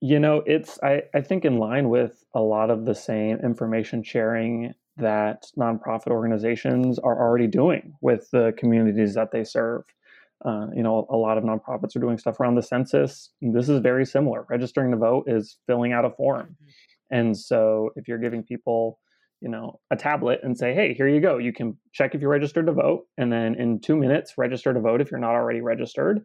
you 0.00 0.18
know, 0.18 0.42
it's 0.46 0.78
I, 0.82 1.02
I 1.14 1.22
think 1.22 1.44
in 1.44 1.58
line 1.58 1.88
with 1.88 2.24
a 2.34 2.40
lot 2.40 2.70
of 2.70 2.84
the 2.84 2.94
same 2.94 3.38
information 3.38 4.02
sharing 4.02 4.74
that 4.98 5.46
nonprofit 5.58 6.08
organizations 6.08 6.98
are 6.98 7.18
already 7.18 7.46
doing 7.46 7.94
with 8.00 8.30
the 8.30 8.54
communities 8.56 9.14
that 9.14 9.30
they 9.30 9.44
serve. 9.44 9.84
Uh, 10.44 10.66
you 10.74 10.82
know, 10.82 11.06
a 11.10 11.16
lot 11.16 11.38
of 11.38 11.44
nonprofits 11.44 11.96
are 11.96 12.00
doing 12.00 12.18
stuff 12.18 12.38
around 12.38 12.54
the 12.54 12.62
census. 12.62 13.30
This 13.40 13.68
is 13.68 13.80
very 13.80 14.04
similar. 14.04 14.46
Registering 14.48 14.90
to 14.90 14.96
vote 14.96 15.24
is 15.26 15.58
filling 15.66 15.92
out 15.92 16.04
a 16.04 16.10
form. 16.10 16.56
Mm-hmm. 16.62 17.16
And 17.18 17.38
so 17.38 17.90
if 17.96 18.06
you're 18.06 18.18
giving 18.18 18.42
people, 18.42 18.98
you 19.40 19.48
know, 19.48 19.80
a 19.90 19.96
tablet 19.96 20.40
and 20.42 20.56
say, 20.56 20.74
hey, 20.74 20.94
here 20.94 21.08
you 21.08 21.20
go, 21.20 21.38
you 21.38 21.52
can 21.52 21.76
check 21.92 22.14
if 22.14 22.20
you're 22.20 22.30
registered 22.30 22.66
to 22.66 22.72
vote. 22.72 23.04
And 23.18 23.32
then 23.32 23.54
in 23.54 23.80
two 23.80 23.96
minutes, 23.96 24.34
register 24.38 24.72
to 24.72 24.80
vote 24.80 25.00
if 25.00 25.10
you're 25.10 25.20
not 25.20 25.34
already 25.34 25.60
registered. 25.60 26.20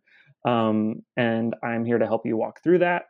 Um, 0.48 1.02
and 1.18 1.56
I'm 1.64 1.86
here 1.86 2.00
to 2.00 2.06
help 2.06 2.26
you 2.26 2.38
walk 2.38 2.64
through 2.64 2.80
that 2.80 3.04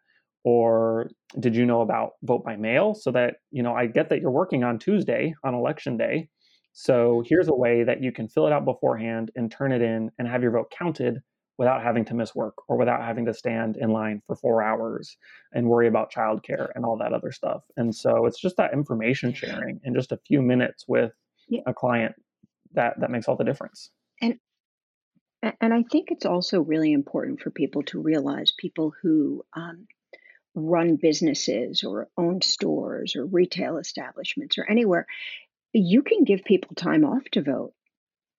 or 0.44 1.10
did 1.40 1.56
you 1.56 1.66
know 1.66 1.82
about 1.82 2.12
vote 2.24 2.44
by 2.44 2.56
mail 2.56 2.96
so 2.96 3.12
that 3.12 3.36
you 3.52 3.62
know 3.62 3.74
i 3.74 3.86
get 3.86 4.10
that 4.10 4.22
you're 4.22 4.32
working 4.32 4.64
on 4.64 4.80
tuesday 4.80 5.34
on 5.44 5.54
election 5.54 5.98
day 5.98 6.28
so 6.74 7.22
here's 7.28 7.48
a 7.48 7.54
way 7.54 7.84
that 7.84 8.02
you 8.02 8.12
can 8.12 8.28
fill 8.28 8.48
it 8.48 8.54
out 8.54 8.66
beforehand 8.66 9.30
and 9.36 9.52
turn 9.52 9.72
it 9.72 9.82
in 9.82 10.10
and 10.18 10.28
have 10.28 10.42
your 10.42 10.52
vote 10.52 10.72
counted 10.78 11.20
without 11.62 11.84
having 11.84 12.04
to 12.06 12.14
miss 12.14 12.34
work 12.34 12.56
or 12.68 12.78
without 12.78 13.02
having 13.02 13.26
to 13.26 13.34
stand 13.34 13.78
in 13.78 13.92
line 13.92 14.22
for 14.26 14.36
four 14.36 14.62
hours 14.64 15.16
and 15.54 15.68
worry 15.68 15.88
about 15.88 16.12
childcare 16.12 16.70
and 16.76 16.84
all 16.84 16.98
that 16.98 17.14
other 17.14 17.32
stuff 17.32 17.64
and 17.78 17.94
so 17.94 18.26
it's 18.26 18.40
just 18.40 18.58
that 18.58 18.74
information 18.74 19.34
sharing 19.34 19.80
in 19.84 19.94
just 19.94 20.12
a 20.12 20.20
few 20.28 20.42
minutes 20.42 20.86
with 20.88 21.12
yeah. 21.48 21.62
a 21.68 21.74
client 21.74 22.16
that 22.74 23.00
that 23.00 23.12
makes 23.12 23.28
all 23.28 23.36
the 23.36 23.44
difference 23.44 23.92
and 24.22 24.40
and 25.60 25.74
i 25.74 25.84
think 25.92 26.10
it's 26.12 26.26
also 26.26 26.62
really 26.62 26.94
important 26.94 27.40
for 27.40 27.52
people 27.52 27.84
to 27.84 28.02
realize 28.02 28.54
people 28.58 28.94
who 29.02 29.44
um, 29.54 29.88
run 30.56 30.96
businesses 30.96 31.84
or 31.84 32.10
own 32.18 32.42
stores 32.42 33.16
or 33.16 33.26
retail 33.26 33.78
establishments 33.78 34.58
or 34.58 34.70
anywhere, 34.70 35.06
you 35.74 36.02
can 36.02 36.24
give 36.24 36.44
people 36.44 36.76
time 36.76 37.06
off 37.06 37.24
to 37.32 37.42
vote. 37.42 37.74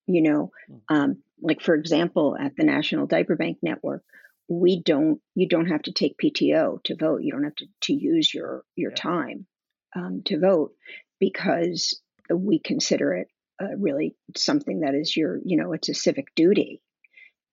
You 0.07 0.23
know, 0.23 0.51
hmm. 0.69 0.95
um, 0.95 1.23
like 1.43 1.61
for 1.61 1.75
example, 1.75 2.37
at 2.39 2.57
the 2.57 2.65
National 2.65 3.07
Diaper 3.07 3.37
Bank 3.37 3.59
Network, 3.63 4.05
we 4.49 4.83
don't 4.83 5.21
you 5.35 5.49
don't 5.49 5.69
have 5.69 5.83
to 5.83 5.93
take 5.93 6.19
PTO 6.19 6.83
to 6.85 6.97
vote. 6.97 7.23
You 7.23 7.33
don't 7.33 7.45
have 7.45 7.57
to, 7.57 7.67
to 7.83 7.93
use 7.93 8.33
your 8.33 8.65
your 8.77 8.91
yeah. 8.91 9.03
time 9.03 9.47
um, 9.95 10.23
to 10.27 10.39
vote 10.39 10.73
because 11.21 12.01
we 12.33 12.59
consider 12.59 13.15
it 13.15 13.29
uh, 13.63 13.77
really 13.77 14.17
something 14.37 14.81
that 14.81 14.95
is 14.95 15.17
your 15.17 15.39
you 15.45 15.57
know 15.57 15.73
it's 15.73 15.89
a 15.89 15.95
civic 15.95 16.35
duty, 16.35 16.83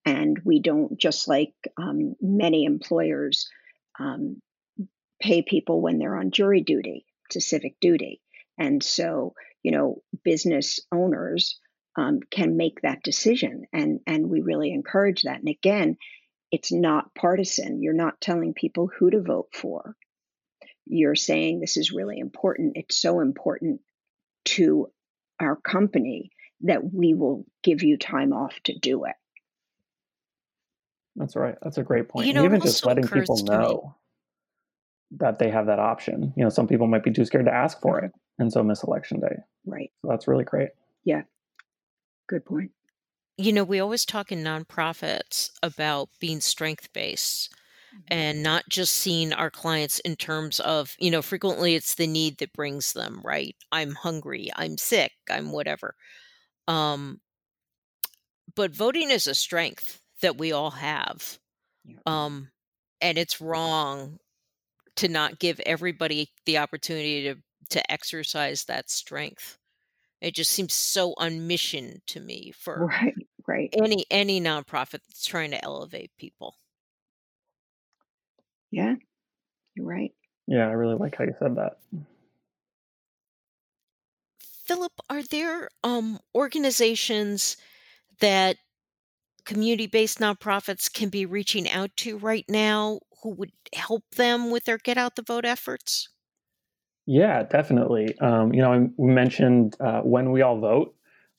and 0.05 0.39
we 0.43 0.61
don't 0.61 0.97
just 0.97 1.27
like 1.27 1.53
um, 1.77 2.15
many 2.21 2.65
employers 2.65 3.49
um, 3.99 4.41
pay 5.21 5.41
people 5.41 5.81
when 5.81 5.99
they're 5.99 6.15
on 6.15 6.31
jury 6.31 6.61
duty 6.61 7.05
to 7.31 7.41
civic 7.41 7.79
duty. 7.79 8.21
And 8.57 8.83
so, 8.83 9.33
you 9.63 9.71
know, 9.71 10.01
business 10.23 10.79
owners 10.91 11.59
um, 11.99 12.19
can 12.31 12.57
make 12.57 12.81
that 12.81 13.03
decision. 13.03 13.65
And, 13.73 13.99
and 14.07 14.29
we 14.29 14.41
really 14.41 14.71
encourage 14.71 15.23
that. 15.23 15.39
And 15.39 15.49
again, 15.49 15.97
it's 16.51 16.71
not 16.71 17.13
partisan. 17.13 17.81
You're 17.81 17.93
not 17.93 18.21
telling 18.21 18.53
people 18.53 18.87
who 18.87 19.11
to 19.11 19.21
vote 19.21 19.49
for. 19.53 19.95
You're 20.85 21.15
saying 21.15 21.59
this 21.59 21.77
is 21.77 21.91
really 21.91 22.17
important. 22.17 22.73
It's 22.75 22.99
so 22.99 23.19
important 23.19 23.81
to 24.45 24.89
our 25.39 25.55
company 25.55 26.31
that 26.61 26.93
we 26.93 27.13
will 27.13 27.45
give 27.63 27.83
you 27.83 27.97
time 27.97 28.33
off 28.33 28.59
to 28.63 28.77
do 28.77 29.05
it. 29.05 29.15
That's 31.15 31.35
right. 31.35 31.55
That's 31.61 31.77
a 31.77 31.83
great 31.83 32.07
point. 32.07 32.27
You 32.27 32.33
know, 32.33 32.45
even 32.45 32.61
just 32.61 32.85
letting 32.85 33.07
people 33.07 33.43
know 33.43 33.95
that 35.17 35.37
they 35.37 35.49
have 35.49 35.65
that 35.65 35.79
option. 35.79 36.33
You 36.37 36.43
know, 36.43 36.49
some 36.49 36.67
people 36.67 36.87
might 36.87 37.03
be 37.03 37.11
too 37.11 37.25
scared 37.25 37.45
to 37.45 37.53
ask 37.53 37.81
for 37.81 37.99
it, 37.99 38.11
and 38.37 38.51
so 38.51 38.63
miss 38.63 38.83
election 38.83 39.19
day. 39.19 39.35
Right. 39.65 39.91
So 40.01 40.07
that's 40.09 40.27
really 40.27 40.45
great. 40.45 40.69
Yeah. 41.03 41.23
Good 42.29 42.45
point. 42.45 42.71
You 43.37 43.51
know, 43.53 43.63
we 43.63 43.79
always 43.79 44.05
talk 44.05 44.31
in 44.31 44.43
nonprofits 44.43 45.49
about 45.63 46.09
being 46.19 46.41
strength 46.41 46.93
based 46.93 47.51
mm-hmm. 47.93 48.01
and 48.09 48.43
not 48.43 48.69
just 48.69 48.95
seeing 48.95 49.33
our 49.33 49.49
clients 49.49 49.99
in 49.99 50.15
terms 50.15 50.59
of, 50.59 50.95
you 50.99 51.09
know, 51.09 51.21
frequently 51.21 51.75
it's 51.75 51.95
the 51.95 52.05
need 52.05 52.37
that 52.37 52.53
brings 52.53 52.93
them, 52.93 53.21
right? 53.23 53.55
I'm 53.71 53.95
hungry, 53.95 54.51
I'm 54.55 54.77
sick, 54.77 55.13
I'm 55.29 55.51
whatever. 55.51 55.95
Um, 56.67 57.19
but 58.55 58.75
voting 58.75 59.09
is 59.09 59.25
a 59.25 59.33
strength 59.33 59.99
that 60.21 60.37
we 60.37 60.51
all 60.51 60.71
have. 60.71 61.39
Um, 62.05 62.49
and 63.01 63.17
it's 63.17 63.41
wrong 63.41 64.19
to 64.97 65.07
not 65.07 65.39
give 65.39 65.59
everybody 65.65 66.29
the 66.45 66.57
opportunity 66.57 67.23
to 67.23 67.35
to 67.69 67.91
exercise 67.91 68.65
that 68.65 68.89
strength. 68.89 69.58
It 70.21 70.35
just 70.35 70.51
seems 70.51 70.73
so 70.73 71.13
on 71.17 71.47
mission 71.47 72.01
to 72.07 72.19
me 72.19 72.51
for 72.51 72.87
right, 72.87 73.15
right. 73.47 73.69
any 73.81 74.05
any 74.11 74.41
nonprofit 74.41 75.01
that's 75.07 75.25
trying 75.25 75.51
to 75.51 75.63
elevate 75.63 76.11
people. 76.17 76.55
Yeah, 78.71 78.95
you're 79.75 79.85
right. 79.85 80.13
Yeah, 80.47 80.67
I 80.67 80.71
really 80.71 80.95
like 80.95 81.15
how 81.15 81.23
you 81.23 81.35
said 81.39 81.55
that. 81.55 81.77
Philip, 84.65 84.93
are 85.09 85.23
there 85.23 85.69
um, 85.83 86.19
organizations 86.35 87.57
that 88.19 88.57
community 89.45 89.87
based 89.87 90.19
nonprofits 90.19 90.93
can 90.93 91.09
be 91.09 91.25
reaching 91.25 91.67
out 91.69 91.89
to 91.97 92.17
right 92.17 92.45
now 92.47 92.99
who 93.23 93.29
would 93.29 93.51
help 93.73 94.03
them 94.15 94.51
with 94.51 94.65
their 94.65 94.77
get 94.77 94.97
out 94.97 95.15
the 95.15 95.21
vote 95.21 95.45
efforts? 95.45 96.09
Yeah, 97.11 97.41
definitely. 97.41 98.15
Um, 98.19 98.53
you 98.53 98.61
know, 98.61 98.87
we 98.95 99.11
mentioned 99.11 99.75
uh, 99.79 100.01
when 100.01 100.31
we 100.31 100.43
all 100.43 100.59
vote 100.59 100.93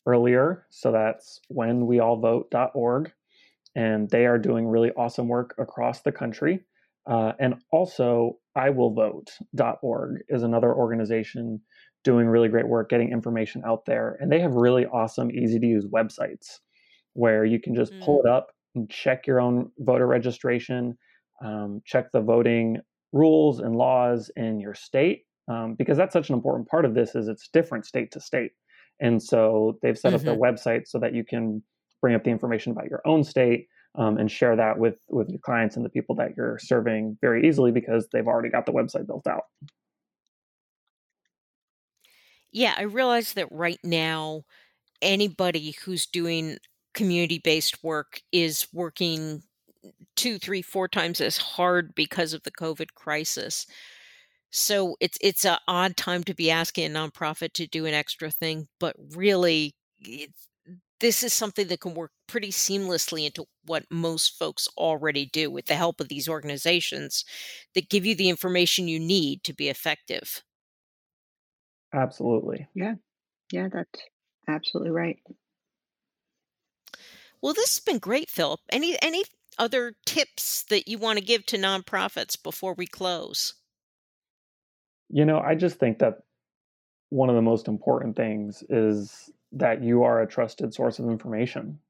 earlier, 0.04 0.66
so 0.68 0.90
that's 0.90 1.40
whenweallvote.org, 1.48 3.12
and 3.76 4.11
they 4.11 4.26
are 4.26 4.37
doing 4.37 4.66
really 4.66 4.90
awesome 4.96 5.28
work 5.28 5.54
across 5.59 6.00
the 6.00 6.11
country. 6.11 6.64
Uh, 7.09 7.35
and 7.38 7.54
also, 7.70 8.40
iwillvote.org 8.59 10.22
is 10.28 10.42
another 10.42 10.74
organization 10.74 11.61
doing 12.02 12.26
really 12.26 12.48
great 12.48 12.66
work 12.66 12.90
getting 12.90 13.12
information 13.12 13.62
out 13.64 13.87
there, 13.87 14.18
and 14.18 14.33
they 14.33 14.40
have 14.40 14.54
really 14.54 14.87
awesome, 14.87 15.30
easy 15.30 15.61
to 15.61 15.66
use 15.66 15.87
websites 15.87 16.59
where 17.12 17.44
you 17.44 17.61
can 17.61 17.76
just 17.76 17.92
mm. 17.92 18.04
pull 18.04 18.20
it 18.24 18.28
up 18.28 18.48
and 18.74 18.90
check 18.90 19.24
your 19.24 19.40
own 19.40 19.70
voter 19.78 20.09
registration, 20.09 20.98
um, 21.44 21.80
check 21.87 22.11
the 22.11 22.20
voting 22.20 22.78
rules 23.12 23.61
and 23.61 23.76
laws 23.76 24.33
in 24.35 24.59
your 24.59 24.74
state 24.74 25.26
um, 25.50 25.74
because 25.74 25.96
that's 25.96 26.12
such 26.12 26.28
an 26.28 26.34
important 26.34 26.68
part 26.68 26.84
of 26.84 26.94
this 26.94 27.14
is 27.14 27.26
it's 27.26 27.48
different 27.48 27.84
state 27.84 28.12
to 28.12 28.20
state 28.20 28.52
and 29.00 29.22
so 29.22 29.78
they've 29.82 29.98
set 29.98 30.08
mm-hmm. 30.08 30.16
up 30.16 30.22
their 30.22 30.34
mm-hmm. 30.34 30.42
website 30.42 30.86
so 30.86 30.98
that 30.98 31.14
you 31.14 31.24
can 31.24 31.62
bring 32.00 32.14
up 32.14 32.24
the 32.24 32.30
information 32.30 32.72
about 32.72 32.88
your 32.88 33.02
own 33.04 33.24
state 33.24 33.66
um, 33.96 34.18
and 34.18 34.30
share 34.30 34.54
that 34.54 34.78
with 34.78 34.98
with 35.08 35.28
your 35.28 35.40
clients 35.40 35.76
and 35.76 35.84
the 35.84 35.90
people 35.90 36.14
that 36.14 36.30
you're 36.36 36.58
serving 36.58 37.18
very 37.20 37.48
easily 37.48 37.72
because 37.72 38.06
they've 38.12 38.28
already 38.28 38.48
got 38.48 38.64
the 38.64 38.72
website 38.72 39.06
built 39.06 39.26
out 39.26 39.42
yeah 42.52 42.74
i 42.78 42.82
realize 42.82 43.32
that 43.32 43.48
right 43.50 43.80
now 43.82 44.42
anybody 45.02 45.74
who's 45.84 46.06
doing 46.06 46.56
community 46.94 47.40
based 47.42 47.82
work 47.82 48.20
is 48.30 48.68
working 48.72 49.42
two 50.14 50.38
three 50.38 50.62
four 50.62 50.86
times 50.86 51.20
as 51.20 51.36
hard 51.36 51.92
because 51.94 52.32
of 52.32 52.42
the 52.44 52.52
covid 52.52 52.94
crisis 52.94 53.66
so 54.50 54.96
it's 55.00 55.18
it's 55.20 55.44
an 55.44 55.58
odd 55.68 55.96
time 55.96 56.24
to 56.24 56.34
be 56.34 56.50
asking 56.50 56.86
a 56.86 56.98
nonprofit 56.98 57.52
to 57.54 57.66
do 57.66 57.86
an 57.86 57.94
extra 57.94 58.30
thing, 58.30 58.68
but 58.78 58.96
really, 59.14 59.74
this 61.00 61.22
is 61.22 61.32
something 61.32 61.66
that 61.68 61.80
can 61.80 61.94
work 61.94 62.12
pretty 62.26 62.50
seamlessly 62.50 63.26
into 63.26 63.46
what 63.64 63.84
most 63.90 64.38
folks 64.38 64.68
already 64.76 65.26
do 65.26 65.50
with 65.50 65.66
the 65.66 65.74
help 65.74 66.00
of 66.00 66.08
these 66.08 66.28
organizations 66.28 67.24
that 67.74 67.88
give 67.88 68.04
you 68.04 68.14
the 68.14 68.28
information 68.28 68.86
you 68.88 69.00
need 69.00 69.42
to 69.44 69.52
be 69.54 69.68
effective. 69.68 70.42
Absolutely. 71.92 72.66
Yeah. 72.74 72.96
Yeah, 73.52 73.68
that's 73.68 74.02
absolutely 74.48 74.90
right. 74.92 75.20
Well, 77.42 77.52
this 77.52 77.76
has 77.76 77.84
been 77.84 77.98
great, 77.98 78.30
Philip. 78.30 78.60
Any 78.70 78.96
any 79.02 79.24
other 79.58 79.94
tips 80.06 80.62
that 80.64 80.88
you 80.88 80.96
want 80.96 81.18
to 81.18 81.24
give 81.24 81.44
to 81.46 81.58
nonprofits 81.58 82.42
before 82.42 82.72
we 82.72 82.86
close? 82.86 83.52
You 85.12 85.25
know, 85.25 85.40
I 85.40 85.55
just 85.55 85.79
think 85.79 85.99
that 85.99 86.18
one 87.09 87.29
of 87.29 87.35
the 87.35 87.42
most 87.42 87.66
important 87.66 88.16
things 88.16 88.62
is 88.68 89.31
that 89.53 89.83
you 89.83 90.05
are 90.05 90.23
a 90.23 90.29
trusted 90.29 90.73
source 90.73 90.99
of 91.01 91.11
information. 91.11 91.81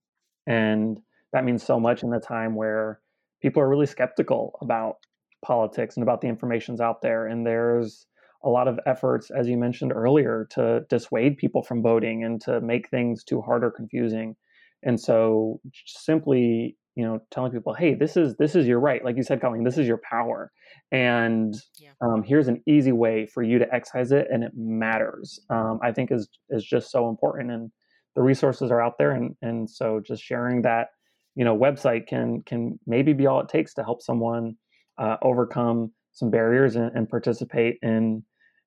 And 0.46 0.98
that 1.32 1.44
means 1.44 1.62
so 1.62 1.78
much 1.78 2.02
in 2.02 2.12
a 2.14 2.20
time 2.20 2.54
where 2.54 3.00
people 3.42 3.62
are 3.62 3.68
really 3.68 3.86
skeptical 3.86 4.58
about 4.62 4.96
politics 5.44 5.96
and 5.96 6.02
about 6.02 6.22
the 6.22 6.28
information's 6.28 6.80
out 6.80 7.02
there. 7.02 7.26
And 7.26 7.46
there's 7.46 8.06
a 8.42 8.48
lot 8.48 8.68
of 8.68 8.80
efforts, 8.86 9.30
as 9.30 9.46
you 9.46 9.58
mentioned 9.58 9.92
earlier, 9.92 10.46
to 10.52 10.86
dissuade 10.88 11.36
people 11.36 11.62
from 11.62 11.82
voting 11.82 12.24
and 12.24 12.40
to 12.42 12.60
make 12.62 12.88
things 12.88 13.22
too 13.22 13.42
hard 13.42 13.62
or 13.62 13.70
confusing. 13.70 14.36
And 14.82 14.98
so 14.98 15.60
simply 15.84 16.76
you 17.00 17.06
know 17.06 17.18
telling 17.30 17.50
people 17.50 17.72
hey 17.72 17.94
this 17.94 18.14
is 18.14 18.36
this 18.36 18.54
is 18.54 18.66
your 18.66 18.78
right 18.78 19.02
like 19.06 19.16
you 19.16 19.22
said 19.22 19.40
colleen 19.40 19.64
this 19.64 19.78
is 19.78 19.88
your 19.88 20.02
power 20.04 20.52
and 20.92 21.54
yeah. 21.78 21.92
um, 22.02 22.22
here's 22.22 22.46
an 22.46 22.62
easy 22.66 22.92
way 22.92 23.24
for 23.24 23.42
you 23.42 23.58
to 23.58 23.74
exercise 23.74 24.12
it 24.12 24.28
and 24.30 24.44
it 24.44 24.52
matters 24.54 25.40
um, 25.48 25.80
i 25.82 25.90
think 25.90 26.12
is 26.12 26.28
is 26.50 26.62
just 26.62 26.90
so 26.90 27.08
important 27.08 27.50
and 27.50 27.70
the 28.16 28.20
resources 28.20 28.70
are 28.70 28.82
out 28.82 28.98
there 28.98 29.12
and 29.12 29.34
and 29.40 29.70
so 29.70 29.98
just 30.06 30.22
sharing 30.22 30.60
that 30.60 30.88
you 31.36 31.44
know 31.44 31.56
website 31.56 32.06
can 32.06 32.42
can 32.42 32.78
maybe 32.86 33.14
be 33.14 33.26
all 33.26 33.40
it 33.40 33.48
takes 33.48 33.72
to 33.72 33.82
help 33.82 34.02
someone 34.02 34.54
uh, 34.98 35.16
overcome 35.22 35.90
some 36.12 36.30
barriers 36.30 36.76
and, 36.76 36.94
and, 36.94 37.08
participate 37.08 37.78
in 37.80 38.22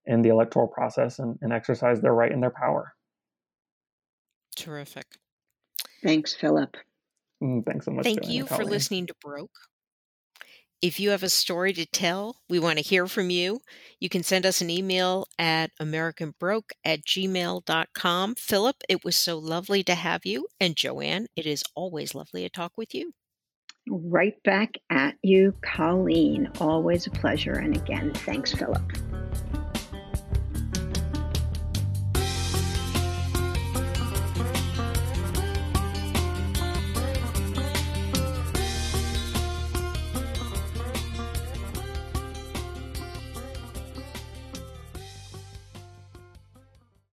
in 0.07 0.23
the 0.23 0.29
electoral 0.29 0.67
process 0.67 1.19
and, 1.19 1.37
and 1.41 1.53
exercise 1.53 2.01
their 2.01 2.15
right 2.15 2.31
and 2.31 2.41
their 2.41 2.49
power. 2.49 2.95
Terrific. 4.55 5.05
Thanks 6.01 6.33
philip 6.33 6.75
Mm, 7.43 7.65
thanks 7.65 7.85
so 7.85 7.91
much. 7.91 8.05
Thank 8.05 8.29
you 8.29 8.45
for 8.45 8.63
listening 8.63 9.07
to 9.07 9.15
Broke. 9.21 9.51
If 10.81 10.99
you 10.99 11.11
have 11.11 11.23
a 11.23 11.29
story 11.29 11.71
to 11.73 11.85
tell, 11.85 12.37
we 12.49 12.59
want 12.59 12.77
to 12.77 12.83
hear 12.83 13.07
from 13.07 13.29
you. 13.29 13.61
You 14.01 14.09
can 14.09 14.21
send 14.21 14.45
us 14.45 14.59
an 14.59 14.69
email 14.69 15.27
at 15.39 15.71
americanbroke 15.81 16.71
at 16.83 17.05
gmail.com. 17.05 18.35
Philip, 18.35 18.75
it 18.89 19.05
was 19.05 19.15
so 19.15 19.37
lovely 19.37 19.81
to 19.83 19.95
have 19.95 20.25
you. 20.25 20.47
And 20.59 20.75
Joanne, 20.75 21.27
it 21.37 21.45
is 21.45 21.63
always 21.73 22.13
lovely 22.13 22.43
to 22.43 22.49
talk 22.49 22.73
with 22.77 22.93
you. 22.93 23.13
Right 23.89 24.35
back 24.43 24.71
at 24.89 25.15
you, 25.23 25.53
Colleen. 25.61 26.49
Always 26.59 27.07
a 27.07 27.11
pleasure. 27.11 27.53
And 27.53 27.75
again, 27.75 28.11
thanks, 28.13 28.53
Philip. 28.53 28.91